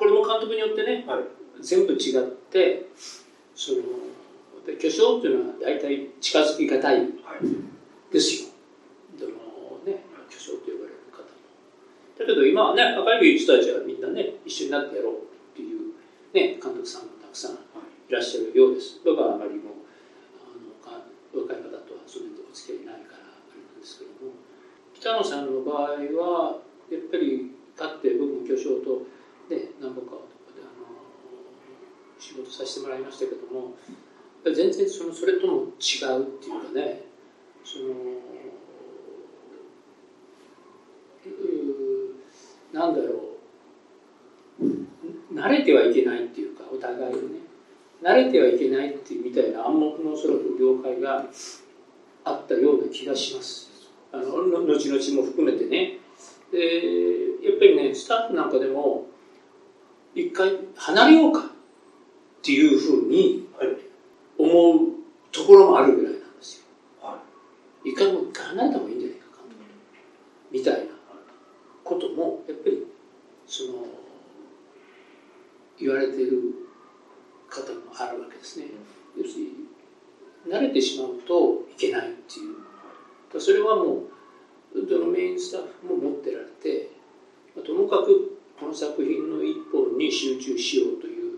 [0.00, 1.24] これも監督によってね、はい、
[1.60, 2.88] 全部違って
[3.54, 3.78] その
[4.80, 7.04] 巨匠っていうのは大体近づきがたい
[8.10, 8.48] ですよ、
[9.20, 9.32] どの
[9.84, 11.28] ね巨匠と呼ばれる方も。
[12.18, 15.16] だけど今はね若い人たちはみんなね一緒になってやろうっ
[15.54, 15.92] ていう
[16.32, 17.56] ね監督さんもたくさんい。
[18.10, 19.00] らっしゃるようです。
[19.04, 19.84] 僕はあまりも
[20.40, 20.72] あの
[21.42, 23.19] 若い方とはそれでお付き合いないから
[23.90, 24.32] ですけども
[24.94, 29.02] 北野さんの場合はやっぱり勝って僕も巨匠と
[29.50, 30.12] ね、何本か
[30.54, 30.86] であの
[32.20, 33.74] 仕事させてもらいましたけども
[34.44, 37.02] 全然そのそれとも違うっていうかね
[37.64, 37.84] その
[42.72, 43.34] なんだろ
[44.60, 47.40] う慣れてはいけないっていうかお互いにね。
[48.02, 51.26] 慣れてはいけないっていうみたいな暗黙のそらく了解が
[52.24, 53.69] あったような気がします。
[54.12, 55.98] あの後々も含めてね
[56.50, 59.06] でやっぱりねスタッフなんかでも
[60.14, 61.42] 一回離れようかっ
[62.42, 63.48] ていうふうに
[64.36, 64.80] 思う
[65.30, 66.64] ところもあるぐらいなんですよ。
[67.00, 67.22] は
[67.84, 69.26] い、一回もう離れた方がいいんじゃないか
[70.50, 70.92] みたいな
[71.84, 72.86] こともやっぱり
[73.46, 73.86] その
[75.78, 76.40] 言われている
[77.48, 78.66] 方もあるわけですね。
[79.16, 79.50] 要するに
[80.48, 82.69] 慣れてしまうといけないっていう
[83.38, 84.04] それはも
[84.74, 86.90] うどのメインスタッフも持ってられて
[87.64, 91.30] ともかくこの作品の一本に集中しようという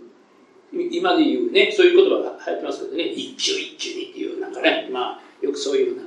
[0.91, 6.03] 今で言うねそういう言葉が流行ってますけどね一挙一挙にっていうなんかねまあよくそういうような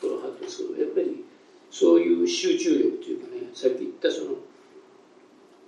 [0.00, 1.24] ことが流行ってますけどやっぱり
[1.70, 4.30] そういう集中力というかねさっき言ったその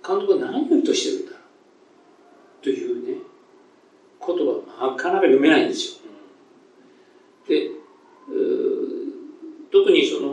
[0.05, 1.37] 監督は何を意図してるんだろ
[2.61, 3.21] うというね
[4.19, 6.05] ことはなかなか読めないんですよ。
[7.47, 7.71] で
[9.71, 10.29] 特にその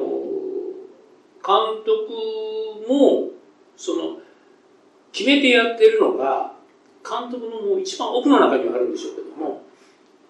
[1.45, 3.31] 監督も
[3.77, 4.19] その
[5.13, 6.53] 決めてやってるのが
[7.03, 9.63] 監督のもう一番奥の中にはあるんでしょうけども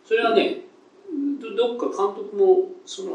[0.05, 0.63] それはね
[1.57, 3.13] どっか監督もその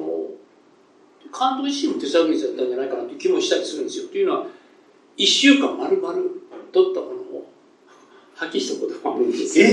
[1.26, 4.08] 監督自身も手探りだったんじゃないかなという気もしたりするんですよ。
[4.08, 4.46] というのは
[5.18, 6.14] 1週間丸々
[6.72, 7.50] 取ったものを
[8.36, 9.68] 破棄したこともあるんですよ。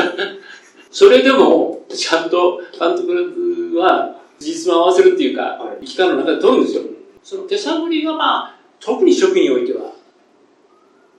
[0.90, 6.82] それでもちゃんと監督は実話を合わせるっていうか、期間の中で取るんですよ。
[7.22, 9.92] その手探りがまあ特に初期においては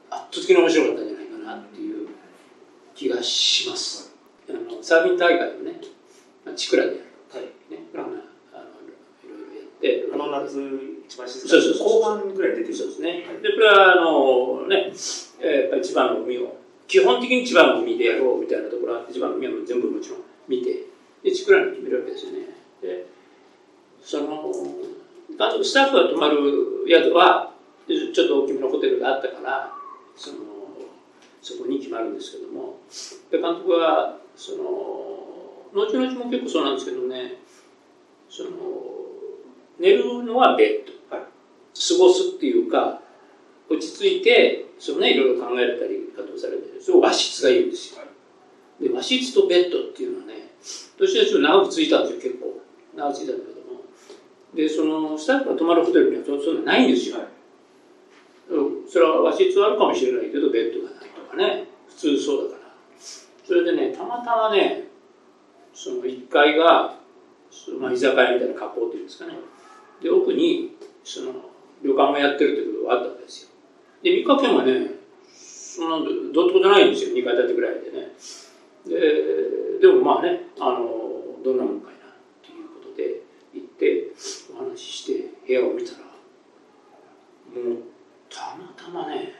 [0.09, 2.09] 圧倒的に面白かったんじゃないかなっていう
[2.95, 4.15] 気がします。
[4.49, 5.79] あのサーフィン大会をね、
[6.55, 7.01] チクラでやる。
[7.31, 7.43] はい。
[7.71, 10.09] ね、あの、いろいろやって。
[10.13, 10.59] あの夏、
[11.07, 12.75] 一番静かそうそうそう後半ぐらい出てる。
[12.75, 13.25] そうですね。
[13.41, 14.91] で、これは、あの、ね、
[15.39, 20.87] えー、やっぱり千葉の海を、基本的に千葉の海でやろうみたいなところは、千葉の海は全部もちろん見て、
[21.23, 22.39] で、チクラに決めるわけですよね。
[22.81, 23.05] で、
[24.01, 24.51] その、
[25.63, 27.51] スタッフが泊まる宿は、
[27.87, 29.71] ちょっと大きめのホテルがあったから、
[30.15, 30.37] その
[31.41, 32.77] そこに決まるんですけども。
[33.31, 34.63] で監督はその
[35.73, 37.33] 後々も結構そうなんですけどね。
[38.29, 38.49] その
[39.79, 40.69] 寝るのはベッ
[41.09, 43.01] ド、はい、過ごすっていうか
[43.69, 48.07] 落ち着いてそのねいろいろ考えたり活動されてそれ和室がいいんですよ、は
[48.79, 50.51] い、で和室とベッドっていうのはね
[50.97, 52.61] どち長くついたんですよ結構。
[52.95, 53.50] 長くついたんだけども
[54.53, 57.27] でそのスタッフが泊まるホテルにはそんなないんですよ、はい。
[58.87, 61.67] それは和室はあるかもしれないけどベッドがないとかね。
[61.87, 62.71] 普通そうだから。
[63.45, 64.87] それでねたまたまね
[65.73, 66.95] その1階が、
[67.79, 69.35] まあ、居酒屋みたいな格好っていうんですかね。
[70.01, 71.33] で奥にその
[71.81, 73.49] 旅館がやってるってことがあったわけですよ。
[74.03, 74.91] で三日県はね
[75.33, 77.15] そんなどうってことないんですよ。
[77.15, 78.11] 2階建てぐらいでね。
[78.85, 83.21] ででもまあねあのどんなもんかいなっていうことで
[83.53, 84.13] 行って
[84.53, 87.83] お話しして部屋を見たらもう
[88.29, 89.33] たまたまね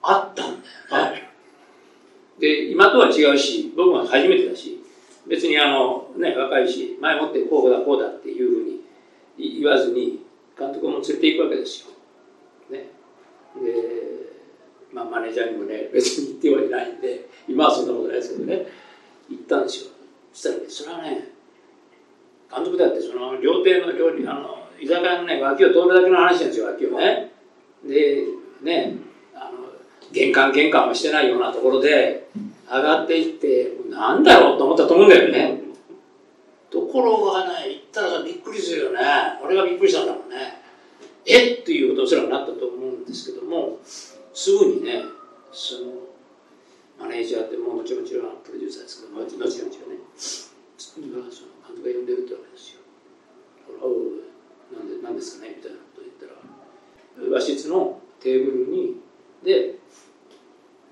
[0.00, 4.82] あったんだよね、はい、で今とは違うし僕は初めてだし
[5.28, 10.20] 別にあのね若いし前もってこうだこうだっていうふうに言わずに
[10.58, 11.86] 監督も連れていくわけですよ。
[12.70, 12.90] ね。
[13.56, 14.32] で
[14.92, 18.66] まあマネージャーにもね 別に言ってはいないんで今はそんなことないですけどね
[19.30, 19.90] 行ったんですよ。
[20.32, 21.31] そしたらねそれはね
[22.54, 27.32] 監督だってその料亭の料理あの居酒屋のね脇を通るだけの話なんですよ脇をね。
[27.84, 28.24] で
[28.62, 28.96] ね
[29.34, 29.58] あの
[30.12, 32.28] 玄関玄関もしてないようなところで
[32.70, 35.60] 上がっていってなんだろうと思ったと思うんだよね。
[36.70, 39.00] ところがね行ったらびっくりするよね。
[39.44, 40.62] 俺がびっくりしたんだもんね。
[41.26, 41.62] えっ？
[41.62, 44.18] ていうことおそらなったと思うんですけどもす
[44.56, 45.02] ぐにね
[45.52, 45.92] その
[46.98, 48.10] マネージャーってもうもちろんプ
[48.52, 49.54] ロデューサーですけど後々がね
[50.98, 52.82] 今その監督が呼んでるってわけですよ。
[54.72, 59.00] なんでなんですかねみたいなことを言ったら和室のテーブルに
[59.42, 59.78] で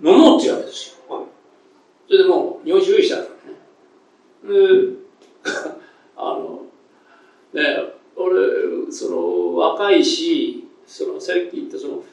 [0.03, 1.27] 飲もうって言うわけですよ、はい、
[2.07, 3.61] それでもう日本酒用意したからね。
[4.45, 5.01] で
[6.16, 6.66] あの
[7.53, 7.62] ね
[8.16, 12.05] 俺その若いしそのさっき言ったその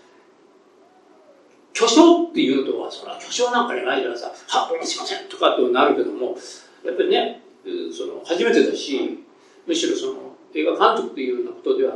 [1.73, 6.37] 巨匠っていうのとはその巨匠なんかにないじゃないですか「はっしません」とかってなるけども
[6.83, 7.43] やっぱりね
[7.91, 9.23] その初めてだし
[9.65, 11.95] むしろその映画監督というようなことでは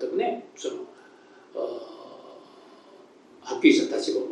[0.00, 0.76] 全くねその
[3.42, 4.24] はっきりした立場を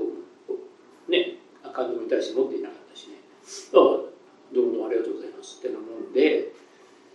[1.09, 3.16] ね監督に対して持っていなかったしね。
[3.72, 3.90] だから
[4.55, 6.53] 「どうもありがとうございます」ってなもんで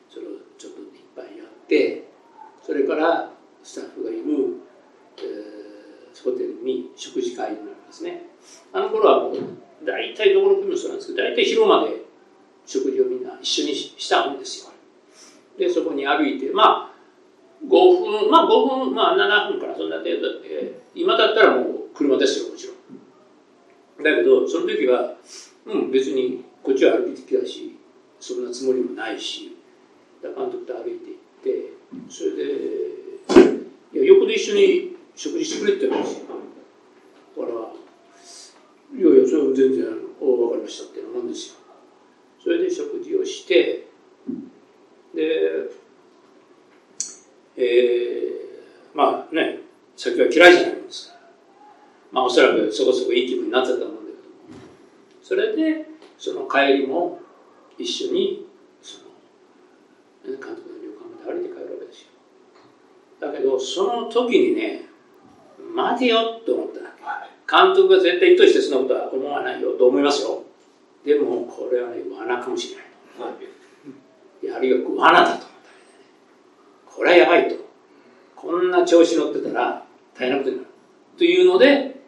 [0.10, 2.08] それをちょっといっぱいやって
[2.64, 3.32] それから
[3.64, 4.22] スタッフがいる、
[5.18, 8.28] えー、ホテルに食事会になるんですね。
[8.74, 9.36] あの頃はもう
[9.84, 12.01] 大体どこの国もそうなんですけど大体昼間で
[12.66, 14.72] 食事をみんな一緒にしたんですよ。
[15.58, 16.92] でそこに歩いてまあ
[17.66, 20.42] 5分まあ5分まあ7分からそんな程度。
[20.42, 24.04] で今だったらもう車ですよもちろん。
[24.04, 25.16] だけどその時は
[25.66, 27.78] うん別にこっちは歩いてきたし
[28.20, 29.58] そんなつもりもないし
[30.22, 31.74] 監督と歩いて行って
[32.10, 32.44] それで
[33.94, 36.26] いや横で一緒に食事してくれって言うんですよ。
[37.38, 37.58] だから
[39.00, 39.86] いやいやそれは全然
[40.20, 41.61] 分かりましたっていうんですよ。
[42.42, 43.88] それで食事をして
[45.14, 45.70] で
[47.58, 49.60] えー、まあね
[49.96, 51.16] 酒は嫌いじゃないですか
[52.12, 54.24] まあおそらくそこそこいい気分になってたと思うんだけど
[55.22, 55.86] それで
[56.18, 57.20] その帰りも
[57.78, 58.48] 一緒に
[58.82, 62.08] その、監督の旅館まで歩いて帰るわけですよ。
[63.20, 64.86] だけどその時にね
[65.74, 66.82] 待てよと思った
[67.52, 70.41] 監督が絶対意図してそんなことは思わないよと思いますよ
[71.06, 72.86] でもこれはね罠かもしれない、
[73.30, 73.36] は
[74.54, 77.56] い、あるいは罠だと思ったこれはやばいと。
[78.36, 79.86] こんな調子乗ってたら
[80.18, 80.68] 大変なことになる。
[81.18, 82.02] というので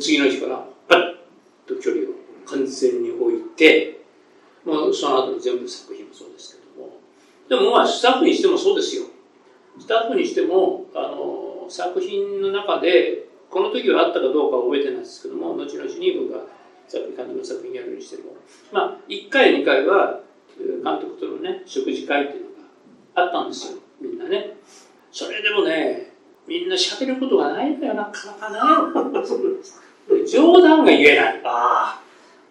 [0.00, 1.14] 次の日からパッ
[1.66, 2.06] と距離を
[2.46, 4.00] 完全に置いて
[4.64, 6.92] もうその後の全部作品もそうですけども。
[7.48, 9.04] でもまあスタッフにしてもそうですよ。
[9.78, 16.40] スタッフにしてもあの作品の中でこの時はあったかどうか覚えてないですけども後々に僕が
[16.90, 18.36] 監督の作品やるにしても
[18.72, 20.20] まあ1回2回は
[20.58, 22.50] 監督とのね食事会っていうの
[23.14, 23.78] があったんですよ。
[24.00, 24.56] みんなね。
[25.10, 26.12] それでもね
[26.46, 28.04] みんな喋ることがないんだよな。
[28.06, 28.58] かなかね
[30.30, 31.40] 冗談が言えない。
[31.44, 32.00] あ、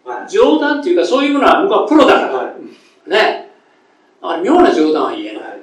[0.03, 3.51] はい、冗談っていうかそういうものは僕はプロだから、はい、ね。
[4.21, 5.59] だから妙な冗談は言えない、はい、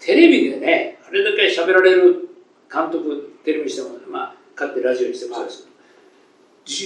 [0.00, 2.28] テレビでねあれだけ喋られる
[2.72, 5.70] 監督テレビにしてもまあ勝ってラジオにしてもそうですけど、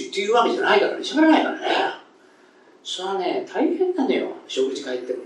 [0.09, 0.99] っていうわけじゃないからね。
[0.99, 1.67] 喋らないからね。
[2.83, 4.31] それはね大変なのよ。
[4.47, 5.19] 食事会っても。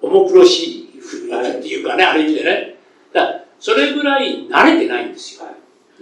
[0.00, 2.76] 重苦しいっていうかね、ある意味でね。
[3.12, 5.46] だそれぐらい慣れてないんですよ。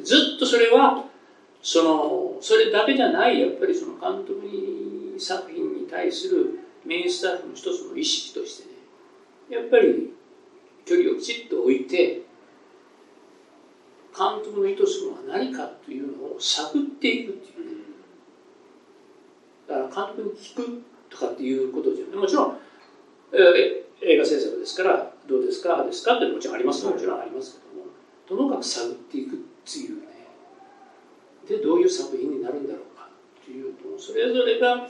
[0.03, 1.05] ずっとそれは、
[1.63, 10.13] その、それだけじゃない、やっぱりその監督に、作品に対するメインスタッフの一つの意識としてね、やっぱり
[10.85, 12.23] 距離をきちっと置いて、
[14.17, 17.56] 監督の意図するのは何かというのを探っていくっていう。
[17.56, 17.56] ね。
[19.69, 22.59] だから監督に聞くとかっていうことじゃもちろん、
[23.33, 26.85] えー映画制作ですからどうですかですかってもちろんあります。
[26.85, 30.07] もちろんありますけどもともかく探っていくっていうね。
[31.49, 33.09] でどういう作品になるんだろうか
[33.43, 34.89] っていうとそれぞれが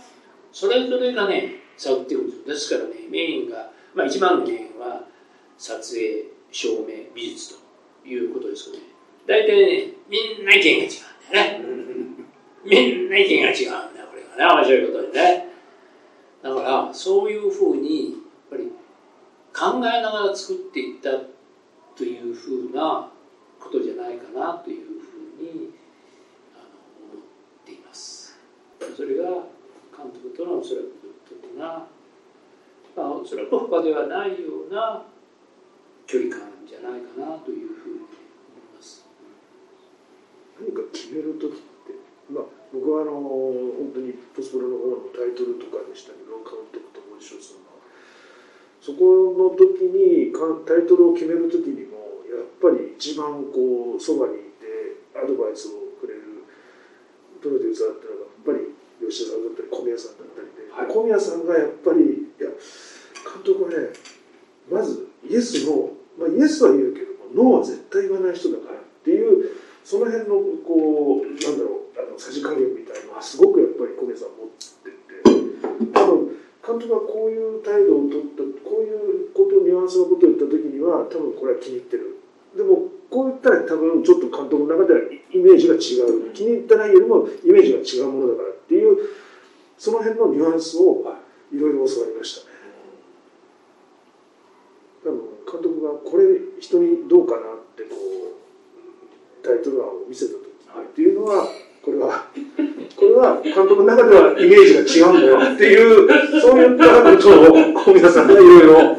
[0.53, 5.05] それぞれがね探っていくんですですからねメインが、まあ、一番のメインは
[5.59, 7.55] 撮影照明美術
[8.03, 8.83] ということですよね。
[9.27, 12.27] 大体ねみんな意見が違うんだよね。
[12.65, 13.96] みんな意見が違うん
[14.37, 15.47] ね面白いことでね。
[16.43, 18.21] だからそういうふうにやっ
[18.51, 18.71] ぱり
[19.53, 21.11] 考えながら作っていった
[21.97, 23.11] というふうな
[23.59, 27.25] ことじゃないかなというふうに思っ
[27.65, 28.39] ています。
[28.95, 29.25] それが
[29.97, 30.93] 監督とのおそらく
[31.29, 31.87] 的な、
[32.97, 35.03] まあ、おそらく他ではないような
[36.07, 38.09] 距離感じゃないかなというふうに思い
[38.77, 39.07] ます。
[40.61, 41.63] 何か決める時って
[42.31, 47.67] まあ僕はあの本当にポスプロの方のタイトルとかでしたけど監督とご一緒する
[48.87, 50.31] そこの時に
[50.63, 56.47] タイトルを決める時にもやっぱり一番こうそばにいてアドバイスをくれる
[57.43, 63.91] プロデューサーっていうのがやっぱり吉田さんだったり小宮さんだったりで、はい、小宮さんがやっぱりいや監督はね
[64.71, 69.51] まずイエスの、まあ、イエスは言うけどもノーは絶対言わない人だからっていう
[69.83, 82.21] その辺のこうなんだろうあのさじ加減みたいなのはすごくやっぱり小宮さん持ってて多分監督がこういう態度を取ったこういうことニュアンスのことを言った時には多分これは気に入ってる。
[82.57, 86.33] でもこう言ったら多分ちょっと監督の中ではイメージが違う。
[86.33, 88.99] 気に入った内容よりもイメージが違うものだからっていう
[89.79, 91.05] その辺のニュアンスを
[91.53, 92.57] いろいろ教わりましたね。
[95.05, 96.25] 多分監督がこれ
[96.61, 97.43] 人にどうかなっ
[97.77, 100.47] てこうタイトル案を見せた時
[100.97, 101.47] っていうのは
[101.87, 102.27] これは
[102.97, 108.97] これは監督の中ではイメージが違うんだよっていうそういったことを小宮さんがいろいろ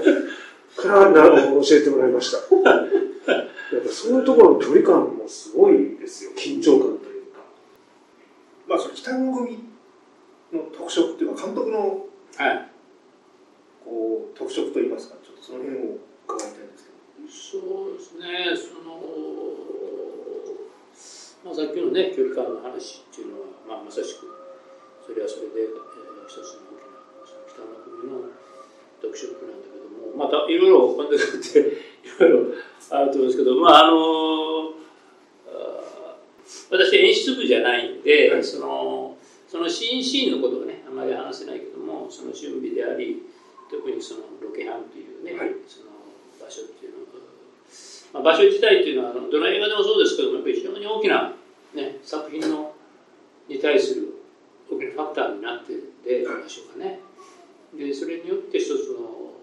[0.74, 2.38] からな教えてもらいました。
[2.38, 6.32] やっぱそういうところの距離感もすごいですよ。
[6.38, 7.44] 緊張感というか。
[8.70, 9.60] まあそれ北の組
[10.54, 12.06] の特色っていうか監督の、
[12.38, 12.72] はい、
[13.84, 16.86] こう特色といいますかちょっとその辺を伺いたいんです
[17.52, 17.68] けど。
[17.68, 18.96] そうですねその、
[21.48, 24.28] まあ、さっきのね距離感の話っていうのは、まあ、まさしく
[25.00, 28.28] それはそれで、えー、一つの大きなその北の国の
[29.00, 32.60] 特色なんだけどもまたいろいろ監督っていろいろ
[32.92, 34.76] あると思うんですけど、まああの
[36.68, 39.16] 私演出部じゃないんで、はい、その
[39.48, 43.24] そのシーンシーンのことはねあまり話せないけどもその準備であり
[43.72, 45.96] 特にそのロケハンというね、はい、その
[46.40, 47.08] 場所っていうの
[48.14, 51.34] まあ、場所自体っていうのはどの映画でもそうですけどもやっぱり非常に大きな、
[51.74, 52.74] ね、作品の
[53.48, 54.14] に対する
[54.70, 57.00] 大きなファクターになってで場所がね。
[57.74, 59.34] でそれによって一つの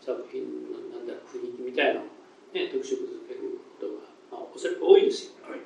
[0.00, 2.06] 作品のなんだ雰囲気みたいなの
[2.52, 3.92] ね、特色づけることが、
[4.32, 5.32] まあ、おそらく多いですよ。
[5.42, 5.60] はい、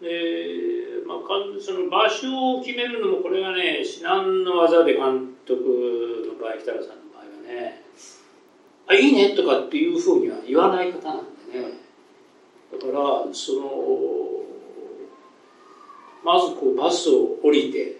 [0.00, 1.18] で、まあ、
[1.60, 7.82] その場所を決めるのもこれがね至難の技で監督の場合北原さんの場合はね
[8.88, 11.74] 「あいいね」とかっていうふうには言わない方なんでね。
[12.72, 14.23] だからその
[16.24, 17.98] まずこうバスを降りて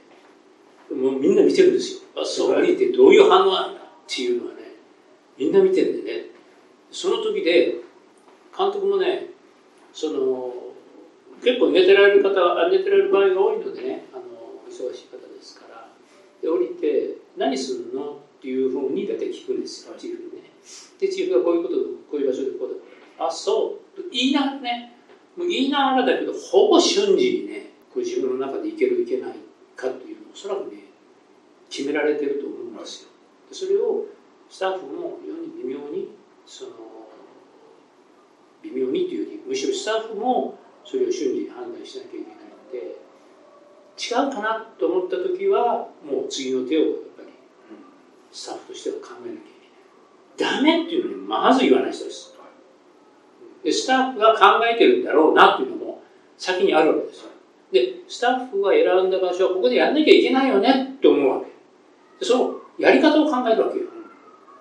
[0.95, 2.01] もうみんな見てるんですよ。
[2.17, 4.61] バスを降りてどういう反応なんだっていうのはね
[5.39, 6.25] みんな見てるんでね。
[6.91, 7.81] その時で
[8.57, 9.27] 監督もね
[9.93, 10.55] その
[11.43, 14.23] 結構寝てられる方寝てられる場合が多いのでねあの
[14.69, 15.89] 忙しい方ですから。
[16.41, 20.51] で降りて「何するの?」っていうふうに大体聞くんですよチーフにね。
[20.99, 21.75] でチーフがこういうこと
[22.11, 22.69] こういう場所でこう
[23.19, 24.03] だあそう。
[24.11, 24.97] 言いながらね
[25.37, 29.37] もう言いながらだけどほぼ瞬時にねこう自分の中でいけるいけない
[29.77, 30.83] かっていうのをおそらくね
[31.71, 33.09] 決められてると思うんですよ。
[33.49, 34.07] でそれを
[34.51, 36.11] スタッフも非常に微妙に
[36.45, 36.71] その
[38.63, 42.99] 微妙にというよりむしろスタッフもそれを瞬時に判断しなきゃいけないので
[43.97, 47.29] 違うかなと思った時はもう次の手をやっぱり
[48.33, 49.43] スタッフとしては考えなきゃい
[50.37, 50.57] けない。
[50.57, 52.35] ダメっていうのにまず言わない人です。
[53.63, 56.03] でスタッフが考えてるんだろうなっていうのも
[56.37, 57.31] 先にあるわけですよ。
[57.31, 57.34] で
[58.09, 61.47] スタッフが選んだ場所はここでやんなきゃいけないよねって思うわけ。
[62.21, 63.87] でそのやり方を考えるわけよ。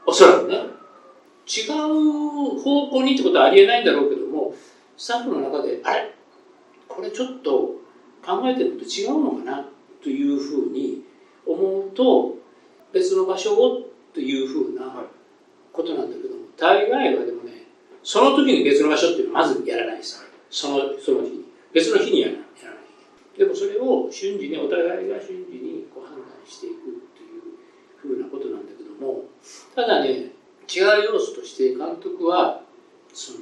[0.05, 0.47] おそらく。
[0.47, 0.55] ね
[1.45, 4.53] 違う方向にってことはありえないんだろうけども
[4.95, 6.13] スタッフの中であれ？
[6.87, 7.51] これちょっと
[8.25, 9.65] 考えてること違うのかな
[10.01, 11.03] というふうに
[11.45, 12.35] 思うと
[12.93, 13.81] 別の場所を
[14.13, 15.03] というふうな
[15.73, 17.63] ことなんだけども大概はでもね
[18.03, 21.43] その時に別の場所っていうのはまずやらないですそのその日に。
[21.73, 22.41] 別の日にやらない
[23.37, 26.77] でもそれを瞬時にお互いが瞬時にこう判断していくっ
[27.17, 27.45] ていう
[27.97, 29.23] ふうなことなんだけども
[29.75, 30.09] ただね
[30.69, 32.61] 違う要素として監督は
[33.13, 33.39] その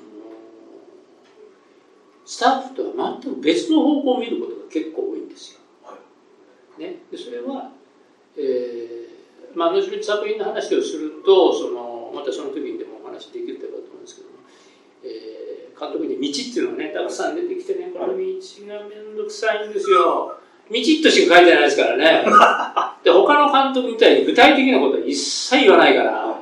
[2.26, 5.60] スタッフとは全く別の方向を見ることが結構多いんですよ。
[5.84, 5.98] は
[6.80, 7.72] い、ね、でそれは、
[8.38, 14.31] えーまあ、後々作品の話をするとそのまたその時にでもお話できるかと思うんですけども、
[15.04, 20.38] えー、監督に道っていうのがねたくさん出てきてねこの道が面倒くさいんですよ。
[20.70, 22.26] 道としか書いてないですからね。
[23.04, 26.42] で他の監督みたいに具体的なことは一切言わないから。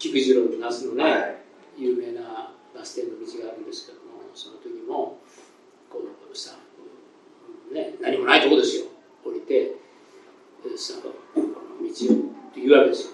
[0.00, 1.36] 菊次郎の那須のね、はい、
[1.76, 5.20] 有名なバス停の道があるんですけどもその時も
[5.90, 6.58] こうスタッ
[7.68, 8.86] フ、ね、何もないとこですよ
[9.22, 9.76] 降りて
[10.74, 12.16] スタッフが「この道を」
[12.48, 13.12] って言うわけですよ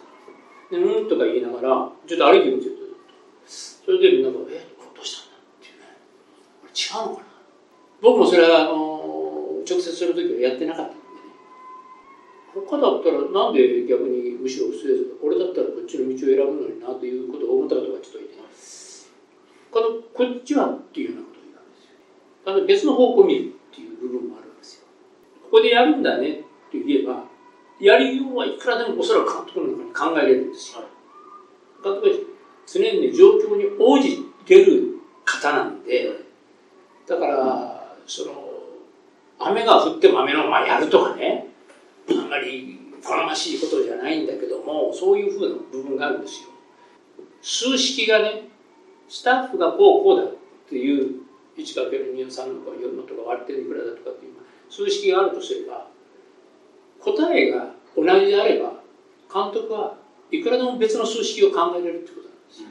[0.70, 2.76] でうんとか言いながらちょっと歩いてみてる
[3.46, 4.64] それでみんなが「え
[4.94, 5.86] どうしたんだ?」っていうね
[6.62, 7.26] これ違うのかな
[8.00, 10.96] 僕もそれはあの直接その時はやってなかった
[12.54, 14.88] 他だったらなんで逆にむしろ不正
[15.22, 18.36] 俺だったらこっちの道を選ぶのになということを思った方がちょっといて
[19.70, 21.96] このこっちはっていうようなことを言うんですよ
[22.44, 24.86] ただ別の方向を見るっていう部分もあるんですよ。
[25.44, 26.34] ここでやるんだねっ
[26.70, 27.24] て言えば、
[27.78, 30.84] やりようはいくらでもおそらく監督の中に考えれるんですよ。
[31.82, 32.14] 監督は
[32.66, 36.10] 常にね、状況に応じてる方なんで、
[37.06, 38.32] だから、その、
[39.38, 41.48] 雨が降っても雨のままやるとかね、
[42.08, 46.48] あんまり好ましいことじゃないんだけども、そういうふうな部分があるんですよ。
[47.40, 48.48] 数式がね、
[49.08, 50.34] スタッフがこうこうだっ
[50.68, 51.22] ていう
[51.56, 54.32] 1×2 の3のとか4のとか割っていくらだとかっていう
[54.68, 55.86] 数式があるとすれば
[57.00, 58.82] 答えが同じであれば
[59.32, 59.96] 監督は
[60.30, 62.68] いくらでも別の数式を考えられるってことなんですよ。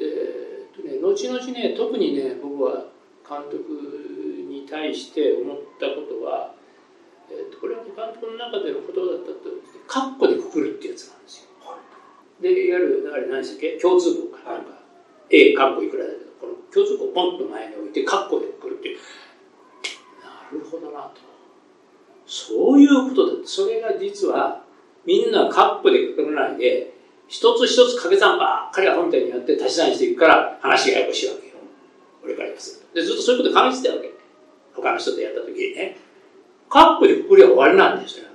[0.00, 2.86] えー、とね、後々ね特にね僕は
[3.28, 3.68] 監督
[4.48, 6.54] に対して思ったことは、
[7.30, 9.50] えー、とこれは、ね、監督の中での言葉だったと
[9.86, 11.50] カッコでくくるってやつなんですよ。
[12.40, 12.72] でい。
[12.72, 13.78] わゆるあれ何でしたっけ？
[13.78, 14.76] 共通項かなんか、は
[15.30, 18.98] い、A カッコいくらだけどこの共通項をポンと前に置いてカッコでくるっていう。
[20.22, 21.20] なるほどなと。
[22.26, 23.46] そういうことだ。
[23.46, 24.62] それが実は
[25.04, 26.94] みんなカッコでくくらないで
[27.28, 31.54] 一つ一つ掛け算ばっかりは本体にやって足し算していくから話がややこしいわけよ。
[32.22, 32.94] 俺から言わせると。
[32.94, 34.12] でずっとそういうこと考えてたわけ。
[34.74, 35.96] 他の人とやった時にね
[36.68, 38.26] カッコでくくりは終わりなんですよ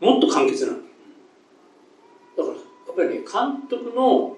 [0.00, 0.78] もっと簡潔なだ。
[0.78, 0.82] か
[2.42, 4.36] らやっぱりね監督の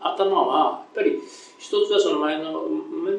[0.00, 1.18] 頭はやっぱり
[1.58, 2.66] 一つはその前の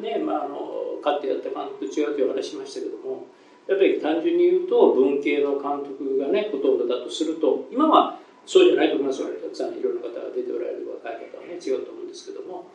[0.00, 3.26] ね、まあ、あの勝ってやった監督と違うという話しましたけども
[3.68, 12.68] やっぱり単純に言うと文系の監督がねほとんどだとすると今はそうじゃないと思いますよたくさんいろんな方が出ておられる若い方はね違うと思うんですけども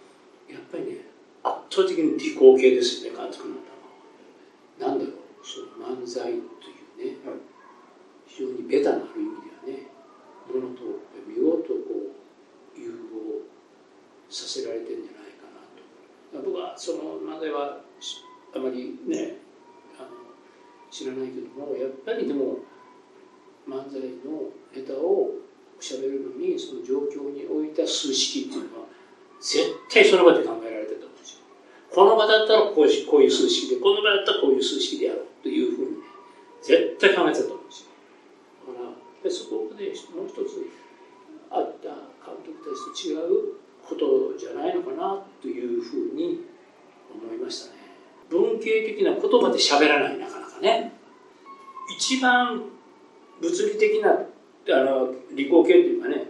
[0.49, 1.05] やっぱりね
[1.43, 3.62] 圧倒的に理工系ですよね監督の
[4.80, 4.97] 頭は。
[4.97, 5.18] なんだろう。
[5.44, 7.18] その漫才というね、
[8.28, 9.88] 非常にベタなある意味ではね
[10.48, 10.84] ものと
[11.28, 12.14] 見事こ
[12.76, 13.48] う融合
[14.30, 16.50] させられてるんじゃないかなと。
[16.50, 17.80] 僕はその漫才は
[18.56, 19.38] あまりね
[19.98, 20.10] あの
[20.92, 22.60] 知らないけどもやっぱりでも
[23.68, 25.32] 漫才のネタを
[25.80, 28.86] しゃべるのにその状況に置いた数式っていうのは
[29.40, 30.68] 絶対その場で考え
[31.94, 35.98] この場だったらこういうこういう数式でこの場だったらこういう数式でやろうというふうにね
[36.62, 37.90] 絶対考えてたと思うんですよ。
[38.68, 39.86] だからそこで
[40.16, 40.66] もう一つ
[41.50, 41.90] あった
[42.26, 46.46] 監督たちと違うことじゃないのかなというふうに
[47.12, 47.80] 思いましたね。
[48.30, 50.94] 文系的な言葉で喋らないなかなかね。
[51.98, 52.62] 一番
[53.42, 56.28] 物理的なあの理工系っていうかね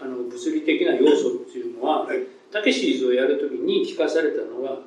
[0.00, 2.06] あの物理的な要素っていうのは
[2.52, 4.78] たけしリズをやるときに聞かされたのは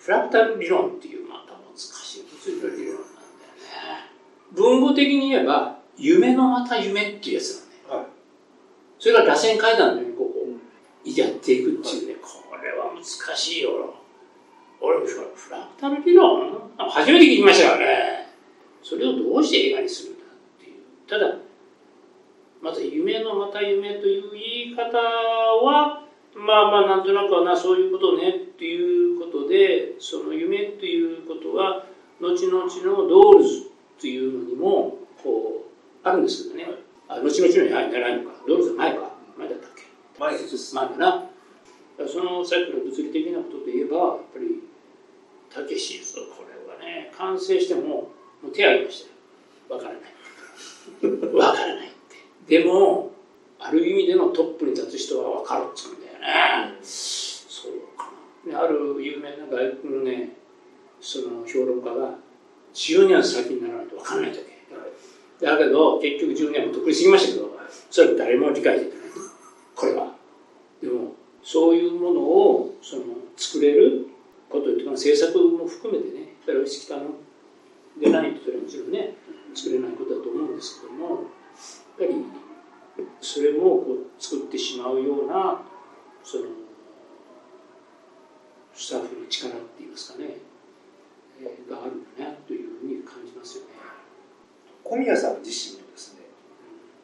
[0.00, 4.10] フラクタル理論っていうまた難しい物理の理論なんだよね
[4.52, 8.06] 文語的に言えば夢のまた夢っていうやつなんだよ、はい、
[8.98, 10.30] それが螺旋階段のようにこう
[11.04, 13.94] やっていくっていうね、これは難しいよ。
[14.80, 18.26] 俺もフラクタル理論初めて聞きましたからね。
[18.82, 20.80] それをどうして映画にするんだっていう。
[21.08, 21.36] ただ、
[22.62, 26.02] また夢のまた夢という言い方は、
[26.34, 31.86] まあまあなんとなくはな、そういうことねっていうことで、その夢っていうことは、
[32.20, 33.58] 後々のドールズ
[33.98, 36.66] っていうのにも、こう、あるんですけどね。
[37.08, 38.36] あ、後々のに入ってないのか。
[38.46, 39.10] ドールズ前か。
[39.36, 39.82] 前だったっけ？
[40.18, 41.30] 前に進まんだな
[42.06, 44.60] そのさっきの物理的なことで言えばやっぱり
[45.52, 47.12] たけしこれはね。
[47.16, 48.10] 完成してもも
[48.48, 49.04] う手挙げまし
[49.68, 49.80] たよ。
[49.80, 51.34] わからない。
[51.34, 51.90] わからないっ
[52.46, 52.58] て。
[52.58, 53.12] でも
[53.58, 58.10] ある意味でのトップに立つ人は分かるっつうんだよね、うん、そうか
[58.46, 58.62] な。
[58.62, 60.36] ある有名な外国のね
[61.00, 62.14] その評論家が
[62.74, 67.56] 10年先にならないと分かんないだけだけど結局10年も得意すぎましたけど
[67.90, 69.00] それは誰も理解できない
[69.74, 70.14] これは。
[70.82, 73.04] でもそういうものをその
[73.36, 74.06] 作れる
[74.48, 77.00] ことというか政策も含めてねやっぱり意識の。
[77.98, 79.14] でないとそれはもちろんね
[79.54, 81.18] 作れないことだと思うんですけどもやっ
[81.98, 82.24] ぱり
[83.20, 85.60] それもこう作ってしまうような
[86.24, 86.44] その
[88.74, 90.36] スタッフの力っていいますかね、
[91.40, 93.70] えー、があるんだなというふうに感じますよね。
[94.84, 96.20] 小宮さん自身のですね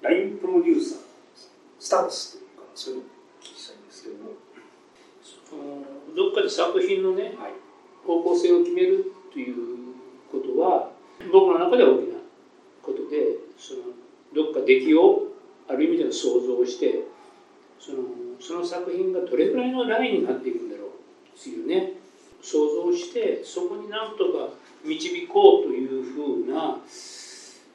[0.03, 0.99] LINE プロデューサー
[1.79, 2.39] スタンス
[2.75, 3.07] そういうの
[3.41, 4.47] 聞きたいんですけども。
[6.17, 7.53] どっかで作品のね、はい、
[8.07, 9.57] 方向性を決めるという
[10.33, 10.91] ことは
[11.33, 12.17] 僕の中では大きな
[12.83, 13.81] ことでその
[14.35, 15.23] どっか出来を
[15.69, 17.05] ある意味での想像をして
[17.79, 17.99] その
[18.47, 20.89] その作品がどれぐらいのラインになっていくんだろう
[21.37, 21.95] っていうね
[22.41, 26.79] 想像してそこになんとか導こうというふうな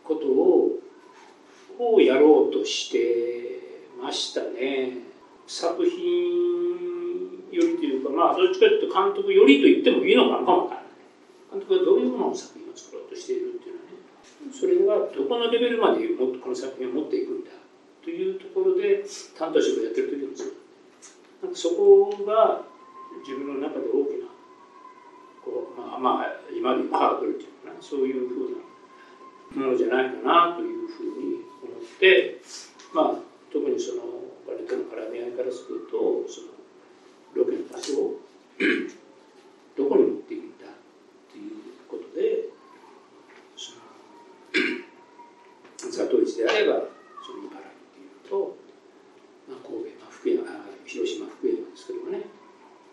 [0.02, 0.80] ことを
[1.78, 5.00] をやろうとしてましたね。
[5.48, 5.92] 作品
[7.52, 10.92] よりというかまあどっちかというと監督よりと言ってもいいのかなかもわからない。
[11.52, 13.98] 監督がどういうものを作品を作ろうとしているっていうのはね
[14.54, 17.52] それはどこのレベルまでこの作品を持っていくんだ
[18.04, 19.04] というところで
[19.38, 20.61] 担当職をやってる時もそう。
[21.42, 22.62] なんかそこが
[23.26, 24.28] 自分の中で大きな
[25.44, 28.52] こう、まあ、まあ、今で言うハードルっていうかなそういうふう
[29.58, 32.40] なものじゃないかなというふうに思って
[32.94, 33.22] まあ
[33.52, 34.04] 特にその
[34.48, 36.54] 我々との絡み合いからするとその
[37.34, 38.20] ロケの場所を
[39.76, 40.74] どこに持っていくんだっ
[41.32, 41.52] ていう
[41.90, 42.50] ことで
[43.58, 43.82] その
[45.92, 46.84] 里市であれば
[47.26, 48.56] その茨城っていうと、
[49.50, 52.28] まあ、神戸、まあ、福山広島福山ですけどもね。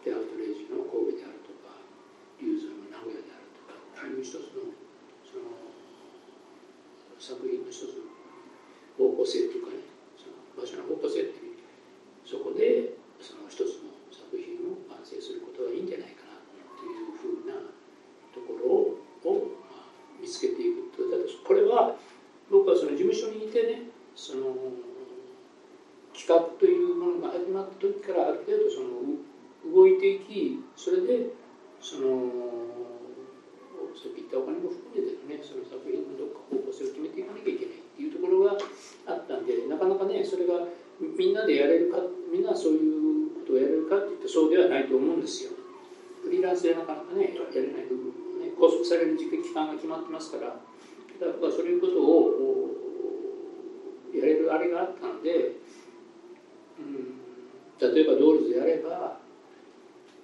[0.06, 1.82] でアウトレイジの神戸であるとか
[2.38, 4.70] 龍造の名古屋であるとかあいう一つの
[5.26, 5.50] その
[7.18, 8.08] 作品の一つの
[8.94, 9.82] 方向性というかね
[10.14, 11.58] その場所の方向性っていう
[12.22, 16.38] そこでその一つの作品を完成することがいいんじゃないかな
[16.78, 17.58] というふうな
[18.30, 19.90] ところを、まあ、
[20.22, 21.98] 見つけていくとだこれは
[22.48, 24.54] 僕はその事務所にいてねその
[26.14, 28.98] 企画というものが始まった時からある程度その
[29.70, 31.30] 動いていきそれで
[31.80, 32.58] その
[33.98, 40.62] さっき言ったお金も含めてねその作品のどっか方向性を決めていかなきゃいけないっていうところがあったんでなかなかねそれが
[40.98, 41.98] みんなでやれるか
[42.30, 45.58] みんなそういうことをやれるかっていったそうではないと思うんですよ
[46.22, 52.70] フリーランスでなかなかねやれない部分もね拘束される時期期間が決まってますからだからそういうことを
[54.14, 55.58] やれるあれがあったんで、
[56.78, 57.18] うん、
[57.82, 59.18] 例えばドールズであれば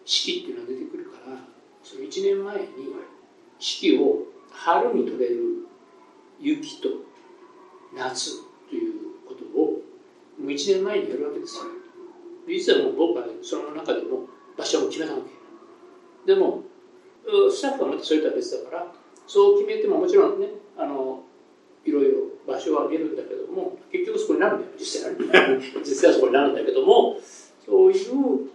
[0.05, 1.39] 四季っていうのが出てくるから
[1.83, 2.95] その1年前に
[3.59, 5.67] 四季を春に取れる
[6.41, 6.89] 雪と
[7.97, 8.93] 夏という
[9.27, 9.65] ことを
[10.39, 11.63] もう1年前にやるわけですよ
[12.47, 15.21] 実はもう僕はその中でも場所を決めたわ
[16.27, 16.63] けでも
[17.51, 18.87] スタッフはまたそれとは別だから
[19.27, 21.23] そう決めてももちろんねあの
[21.85, 25.19] いろいろ場所は見るんだけども結局そこになるんだよ実際は
[25.81, 27.17] 実際はそこになるんだけども
[27.65, 28.51] そういう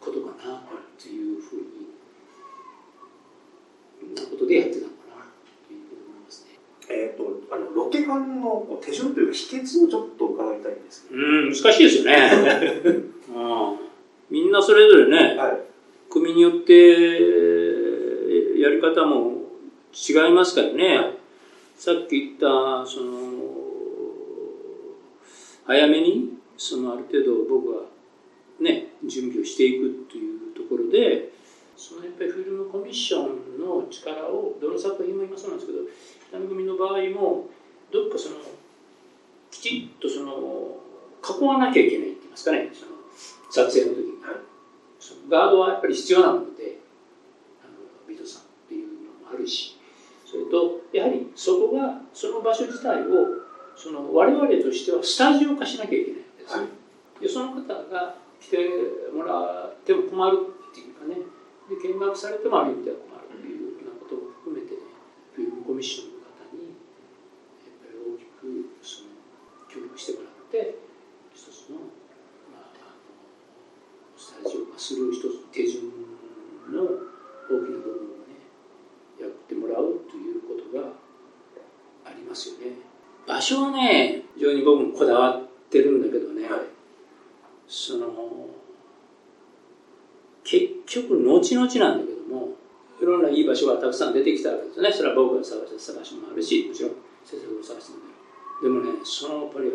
[0.00, 0.62] ことかな
[1.00, 1.80] というふうに
[4.14, 5.26] なことでやってたのかな
[5.66, 6.58] というふうに思いますね。
[6.88, 11.20] えっ、ー、とあのロケハンの手順というか秘訣をちょっと伺いたいんですけど。
[11.20, 12.30] うん難しいですよね。
[13.28, 13.40] う
[13.76, 13.90] ん
[14.30, 15.58] みんなそれぞれね、はい、
[16.10, 16.72] 組によって
[18.60, 19.40] やり方も
[19.94, 21.14] 違いますからね、はい、
[21.76, 23.20] さっき言ったその
[25.66, 27.84] 早めにそのある程度僕は
[28.60, 31.30] ね準備をしていくというところで
[31.76, 35.78] そのやっぱりフィルムコミッションの力をどの作品も今そうなんですけど
[36.28, 37.46] 北見組の場合も
[37.90, 38.36] どっかその
[39.50, 40.76] きちっとその
[41.22, 42.70] 囲わなきゃいけないって言いますかね。
[42.72, 42.92] その
[43.50, 44.09] 撮影の時
[45.28, 46.78] ガードはやっぱり必要なので
[47.62, 49.78] あのビトさんっていうのもあるし
[50.26, 53.40] それとやはりそこがその場所自体を
[53.76, 58.56] その我々としてはスタジオ化しなきゃいけないんです、はい、でその方が来て
[59.14, 60.38] もらっても困る
[60.70, 61.40] っていうかね。
[61.70, 64.82] で見学されてもある意味では困るっていうようなことを含めて、ね、
[65.38, 66.74] フィルムコミッションの方に
[67.62, 69.14] やっぱり大きくその
[69.70, 70.82] 協力してもらって
[71.30, 71.78] 一つの,、
[72.50, 75.84] まあ、あのスタジオ化する一つの手順
[76.72, 78.40] の大きな部分をね
[79.20, 80.88] やってもらうということが
[82.06, 82.76] ありますよね。
[83.26, 86.60] 場所はね非常に僕もこだわってるんだけどね、はい、
[87.68, 88.08] その
[90.42, 92.48] 結局後々なんだけども
[93.02, 94.92] いろんないい場所がたくさん出てきたわけですよね。
[94.92, 96.92] それは僕が探した場所もあるしもちろん
[97.26, 98.06] 先生が探したんだ
[98.62, 99.70] でもねそのやっぱり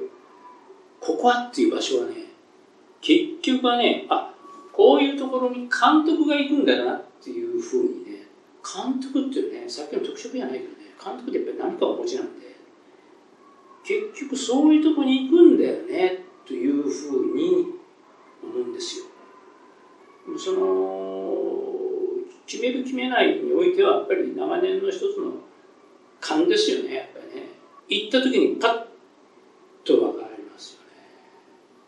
[0.99, 2.15] ここはっていう場所はね
[3.01, 4.33] 結局はねあ
[4.75, 8.27] こういうところに監督が行くんだなっていうふうにね
[8.61, 12.45] 監督っていうねさっきの特色じゃないけどね監督ってやっぱり何かお持ちなんで
[13.85, 17.67] 結局そういうとこに行くんだよねというふうに
[18.43, 19.05] 思うんですよ。
[20.37, 21.45] その
[22.45, 25.31] 決める決めないにおいてはやっぱり長年の一つの
[26.19, 27.47] 勘ですよねやっぱりね。
[27.87, 28.85] 行った時にパッ
[29.85, 30.85] と分かりますよね。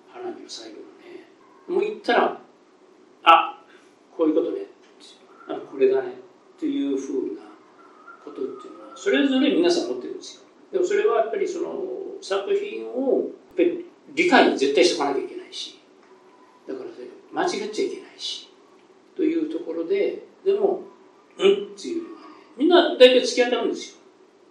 [0.08, 1.28] 花火の最後のね。
[1.68, 2.40] もう行ったら
[3.30, 3.60] あ
[4.16, 4.62] こういうことね
[5.50, 6.14] あこれだね
[6.60, 7.44] というふうな
[8.26, 10.42] ことっていうのはそれぞれ皆さん持ってるんですよ。
[10.74, 11.84] でもそれはやっぱりその
[12.20, 15.80] 作品をやっぱり理解絶対しておかなきゃいけないし。
[16.68, 16.90] だから
[17.32, 18.50] 間違っちゃいけないし。
[19.16, 20.82] というところででも
[21.38, 22.28] うんっていうのはね。
[22.58, 23.98] みんな大体突き当たるんですよ。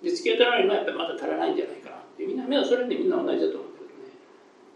[0.05, 4.15] で突き当たらないのはやっぱりまだ足らないんじゃないかなってみんな目はそれでみんな同じだと思うんだけどね。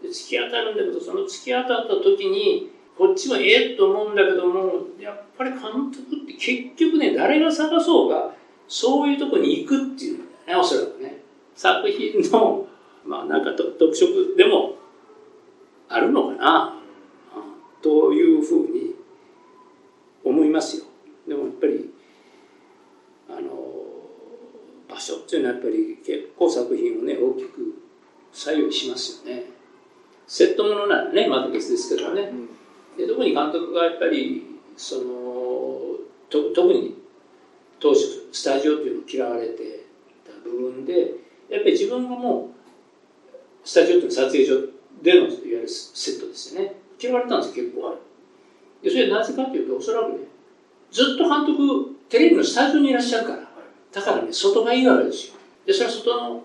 [0.03, 8.31] で突き当たるんだけどその突き当たった時にこっちもええと思うんだけどもやっぱり監督って結局ね誰が探そうが
[8.67, 11.21] そういうとこに行くっていうね、おそらくね。
[11.55, 12.67] 作品の、
[13.05, 14.75] まあなんか特色でも
[15.87, 16.73] あるのかな、
[17.35, 18.95] うん、というふうに
[20.23, 20.85] 思いますよ。
[21.27, 21.93] でもやっぱり、
[23.29, 23.49] あの、
[24.89, 27.75] 場所っていうのはやっぱり結構作品をね、大きく
[28.33, 29.43] 左右しますよね。
[30.27, 32.31] セットものならね、また別ですけどね。
[33.01, 35.81] で特に監督がやっぱり、その、
[36.29, 36.95] と特に
[37.79, 39.85] 当初スタジオっていうのを嫌われて
[40.23, 41.13] た部分で、
[41.49, 42.53] やっぱり自分がも
[43.63, 44.53] う、スタジオっていうの撮影所
[45.01, 46.75] でのいわゆるセットですよね。
[47.01, 47.97] 嫌われたんです、結構。
[48.83, 50.19] で、それはなぜかというと、おそらくね、
[50.91, 53.51] ずっと監督、テレビのスタジオにいらっしゃるから。
[53.91, 55.33] だからね、外がいいわけですよ。
[55.65, 56.43] で、それは外の、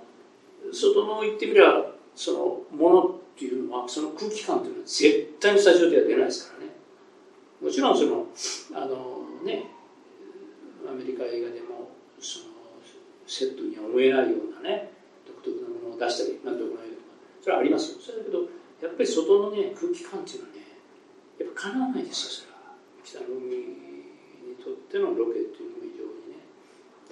[0.72, 6.72] 外の言ってみれば、そのものっていうのは、その空気感っていうのは絶対にスタジオでは出ないですからね。
[7.60, 8.26] もちろんその、
[8.72, 9.68] あのね、
[10.88, 12.46] アメリカ映画でも、その、
[13.26, 14.90] セットには思えないようなね、
[15.26, 17.12] 独特なものを出したり、なんてこないとか、
[17.42, 17.98] それはありますよ。
[18.00, 18.40] それだけど、
[18.80, 20.64] やっぱり外のね、空気感っていうのはね、
[21.36, 22.72] やっぱかなわないですよ、それは。
[23.04, 26.40] 北の海にとってのロケっていうのも非常にね、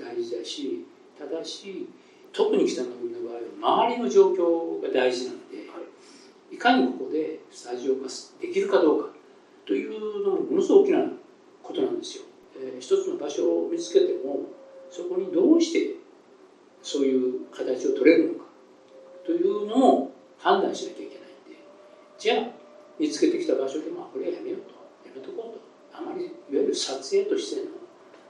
[0.00, 0.86] 大事だし、
[1.18, 1.86] ただし、
[2.32, 5.63] 特に北の海の場合は、周りの状況が大事なので、
[6.54, 8.02] い、かにここでスタジオ化
[8.40, 9.10] できるかどうか
[9.66, 10.98] というのもものすごく大きな
[11.62, 12.24] ことなんですよ。
[12.56, 14.46] えー、一つの場所を見つけても、
[14.90, 15.96] そこにどうして
[16.82, 18.44] そういう形を取れるのか
[19.24, 21.58] というのも判断しなきゃいけないんで、
[22.18, 22.46] じゃあ、
[22.98, 24.70] 見つけてきた場所で、まあ、これはやめようと、
[25.08, 27.64] やめとこうと、あまりいわゆる撮影として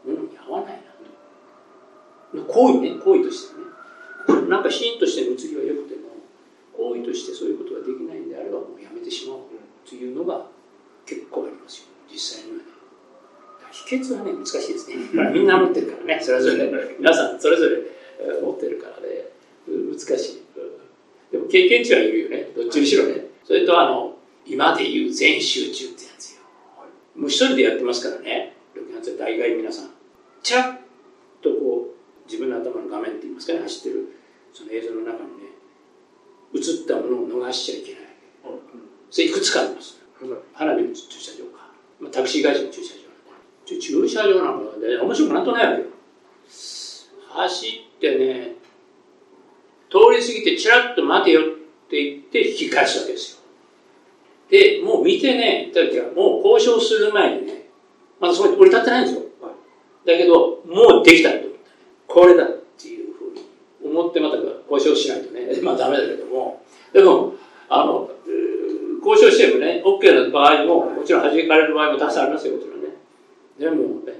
[0.07, 2.53] のものに合わないなと。
[2.53, 4.49] 行為ね、行為としてね。
[4.49, 5.95] なんかシーンとしての映りは良くて
[6.79, 9.41] も、行為としてそういうことができないんであれば、もうやめてしまおう
[9.89, 10.47] というのが
[11.07, 12.64] 結構ありますよ、実際にはね。
[13.70, 14.97] 秘訣はね、難しいですね。
[15.33, 17.79] みんな持ってるからね、それぞれ、皆さんそれぞれ
[18.41, 19.31] 持ってるからね、
[19.66, 20.43] 難しい。
[21.33, 23.27] でも経験値はいるよね、どっちにしろね。
[23.43, 24.16] それとあの、
[24.47, 26.43] 今で言う全集中ってやつよ。
[27.16, 29.91] もう一人でやってますからね、6月大概皆さん。
[30.43, 30.79] ちゃっ
[31.43, 34.09] とこう、自分の頭の画面って言いますかね、走ってる
[34.53, 35.54] その映像の中にね、
[36.55, 38.03] 映ったものを逃しちゃいけない。
[39.11, 40.01] それいくつかあります。
[40.53, 41.71] 花火の駐車場か。
[42.01, 43.05] まあ、タクシー会社の駐車場。
[43.81, 45.89] 駐車場なんかで、面白くなんとないわけよ。
[47.35, 48.55] 走ってね、
[49.91, 51.45] 通り過ぎてチラッと待てよっ
[51.89, 53.39] て言って引き返すわけですよ。
[54.51, 57.69] で、もう見てね、だってもう交渉する前にね、
[58.21, 59.23] まだそこに降り立ってないんですよ。
[60.05, 61.55] だけど、もうできたと思った、ね。
[62.07, 62.49] これだっ
[62.79, 63.43] ていうふうに
[63.85, 64.37] 思ってまた
[64.71, 67.35] 交渉しないとね、まあダメだけども、でも、
[67.69, 68.11] あの、
[69.05, 72.89] 交渉してもね、OK な場合も、もちろん弾かれる場合もたくさんありますよ、もちろんね。
[73.59, 74.13] でも、ね、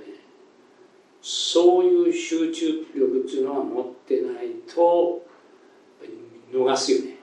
[1.23, 5.25] そういう集中力っていうのは持ってないと、
[6.53, 7.17] 逃すよね。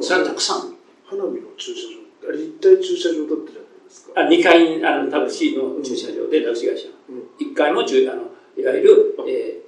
[0.00, 0.78] それはたくさん。
[1.04, 1.88] 花火の駐車
[2.22, 4.20] 場、立体駐車場だったじゃないですか。
[4.20, 6.88] あ2階あのタクシーの駐車場で、タクシー会社。
[7.08, 8.24] うん、1階も駐あの
[8.56, 9.62] いわゆる、え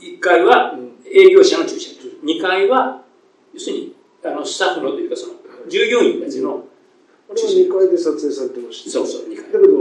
[0.00, 1.91] ー、1階は営業者の駐車場。
[2.22, 3.02] 2階は、
[3.52, 5.34] 要するに、あのスタッフのというか、その、
[5.68, 6.64] 従業員たちの。
[7.30, 9.52] あれは2階で撮影されてました、そうそう、2階。
[9.52, 9.74] だけど、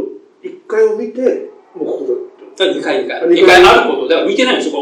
[0.43, 2.79] 1階を見て、もうここだって。
[2.79, 3.21] 2階、2階。
[3.27, 4.07] 2階あること。
[4.07, 4.79] だから見てないんですよ。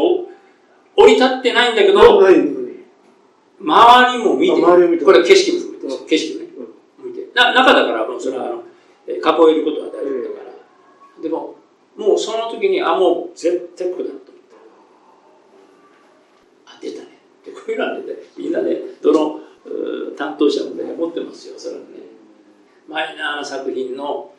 [0.96, 2.60] 降り立ってないんだけど、ない
[3.60, 6.48] 周りも見て、周り見てこれ景色も含めて、景色をね、
[7.04, 7.28] 見て。
[7.34, 8.62] な中だから、もうそれは、あの、
[9.06, 11.22] 囲えることは大丈夫だから。
[11.22, 11.56] でも、
[11.96, 14.24] もうその時に、あ、もう絶対ここだと思っ
[16.64, 16.72] た。
[16.72, 17.20] あ、出たね。
[17.44, 18.04] で、こういうのはね、
[18.36, 19.40] みんなね、どの
[20.16, 21.86] 担当者もね、持ってますよ、それはね。
[22.88, 24.32] マイナー作品の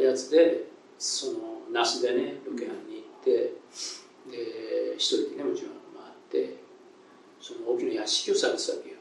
[0.00, 0.66] やつで、
[0.98, 1.38] その、
[1.72, 3.54] 那須でね、ロケハンに行って、
[4.30, 6.56] で、一人でね、もちろん回って、
[7.40, 8.96] その大きな屋敷を探すわけよ。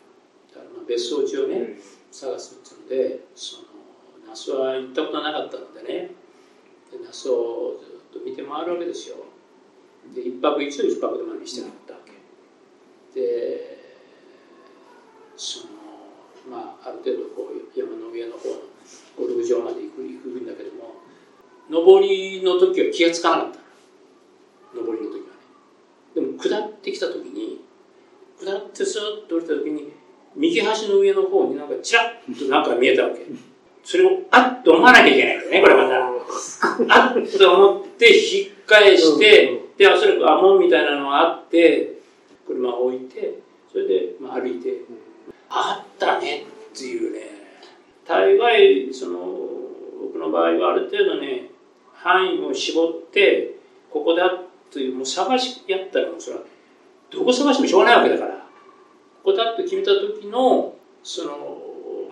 [0.49, 1.79] だからまあ別荘地をね、
[2.11, 3.63] 探すっていうので、その、
[4.27, 5.87] 那須は行ったことなかったのでね、
[6.91, 9.17] で那須をずっと見て回るわけですよ。
[10.15, 11.98] で、一泊一度一泊でもにしてなかった。
[13.13, 13.79] で、
[15.35, 15.65] その、
[16.49, 18.55] まあ、ある程度こう山の上の方の
[19.17, 20.95] ゴルフ場まで行く行くんだけども、
[21.69, 23.59] 上りの時は気がつかなかった。
[24.79, 25.39] 上りの時はね。
[26.15, 27.61] でも下ってきた時に、
[28.39, 29.93] 下ってスーッと降りた時に、
[30.35, 33.25] 右端の上の方になんかチラッとなんか見えたわけ。
[33.83, 36.09] それをあっと思わなきゃいけないんだよね、これまた。
[36.89, 41.98] あっと思って引っ返して、で、おそらくアモンみたいなのがあって、
[42.49, 43.39] 車を置いて、
[43.71, 44.81] それで、まあ、歩いて、
[45.49, 47.19] あったねっていうね。
[48.07, 49.19] 大概、その、
[50.01, 51.51] 僕の場合はある程度ね、
[51.93, 53.55] 範囲を絞って、
[53.91, 54.31] ここだ
[54.71, 56.43] というもう探しやったらもうそれは
[57.11, 58.35] どこ探してもしょうがないわけだから。
[58.35, 60.73] ここだって決めた時の
[61.03, 61.33] その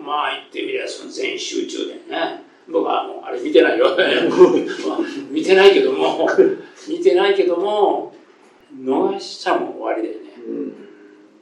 [0.04, 2.42] まあ言ってみればその全集中でね。
[2.70, 3.86] 僕はもうあれ見てないよ。
[5.30, 6.28] 見てないけども
[6.88, 8.14] 見てないけども
[8.76, 10.87] 逃したも終わりだよね、うん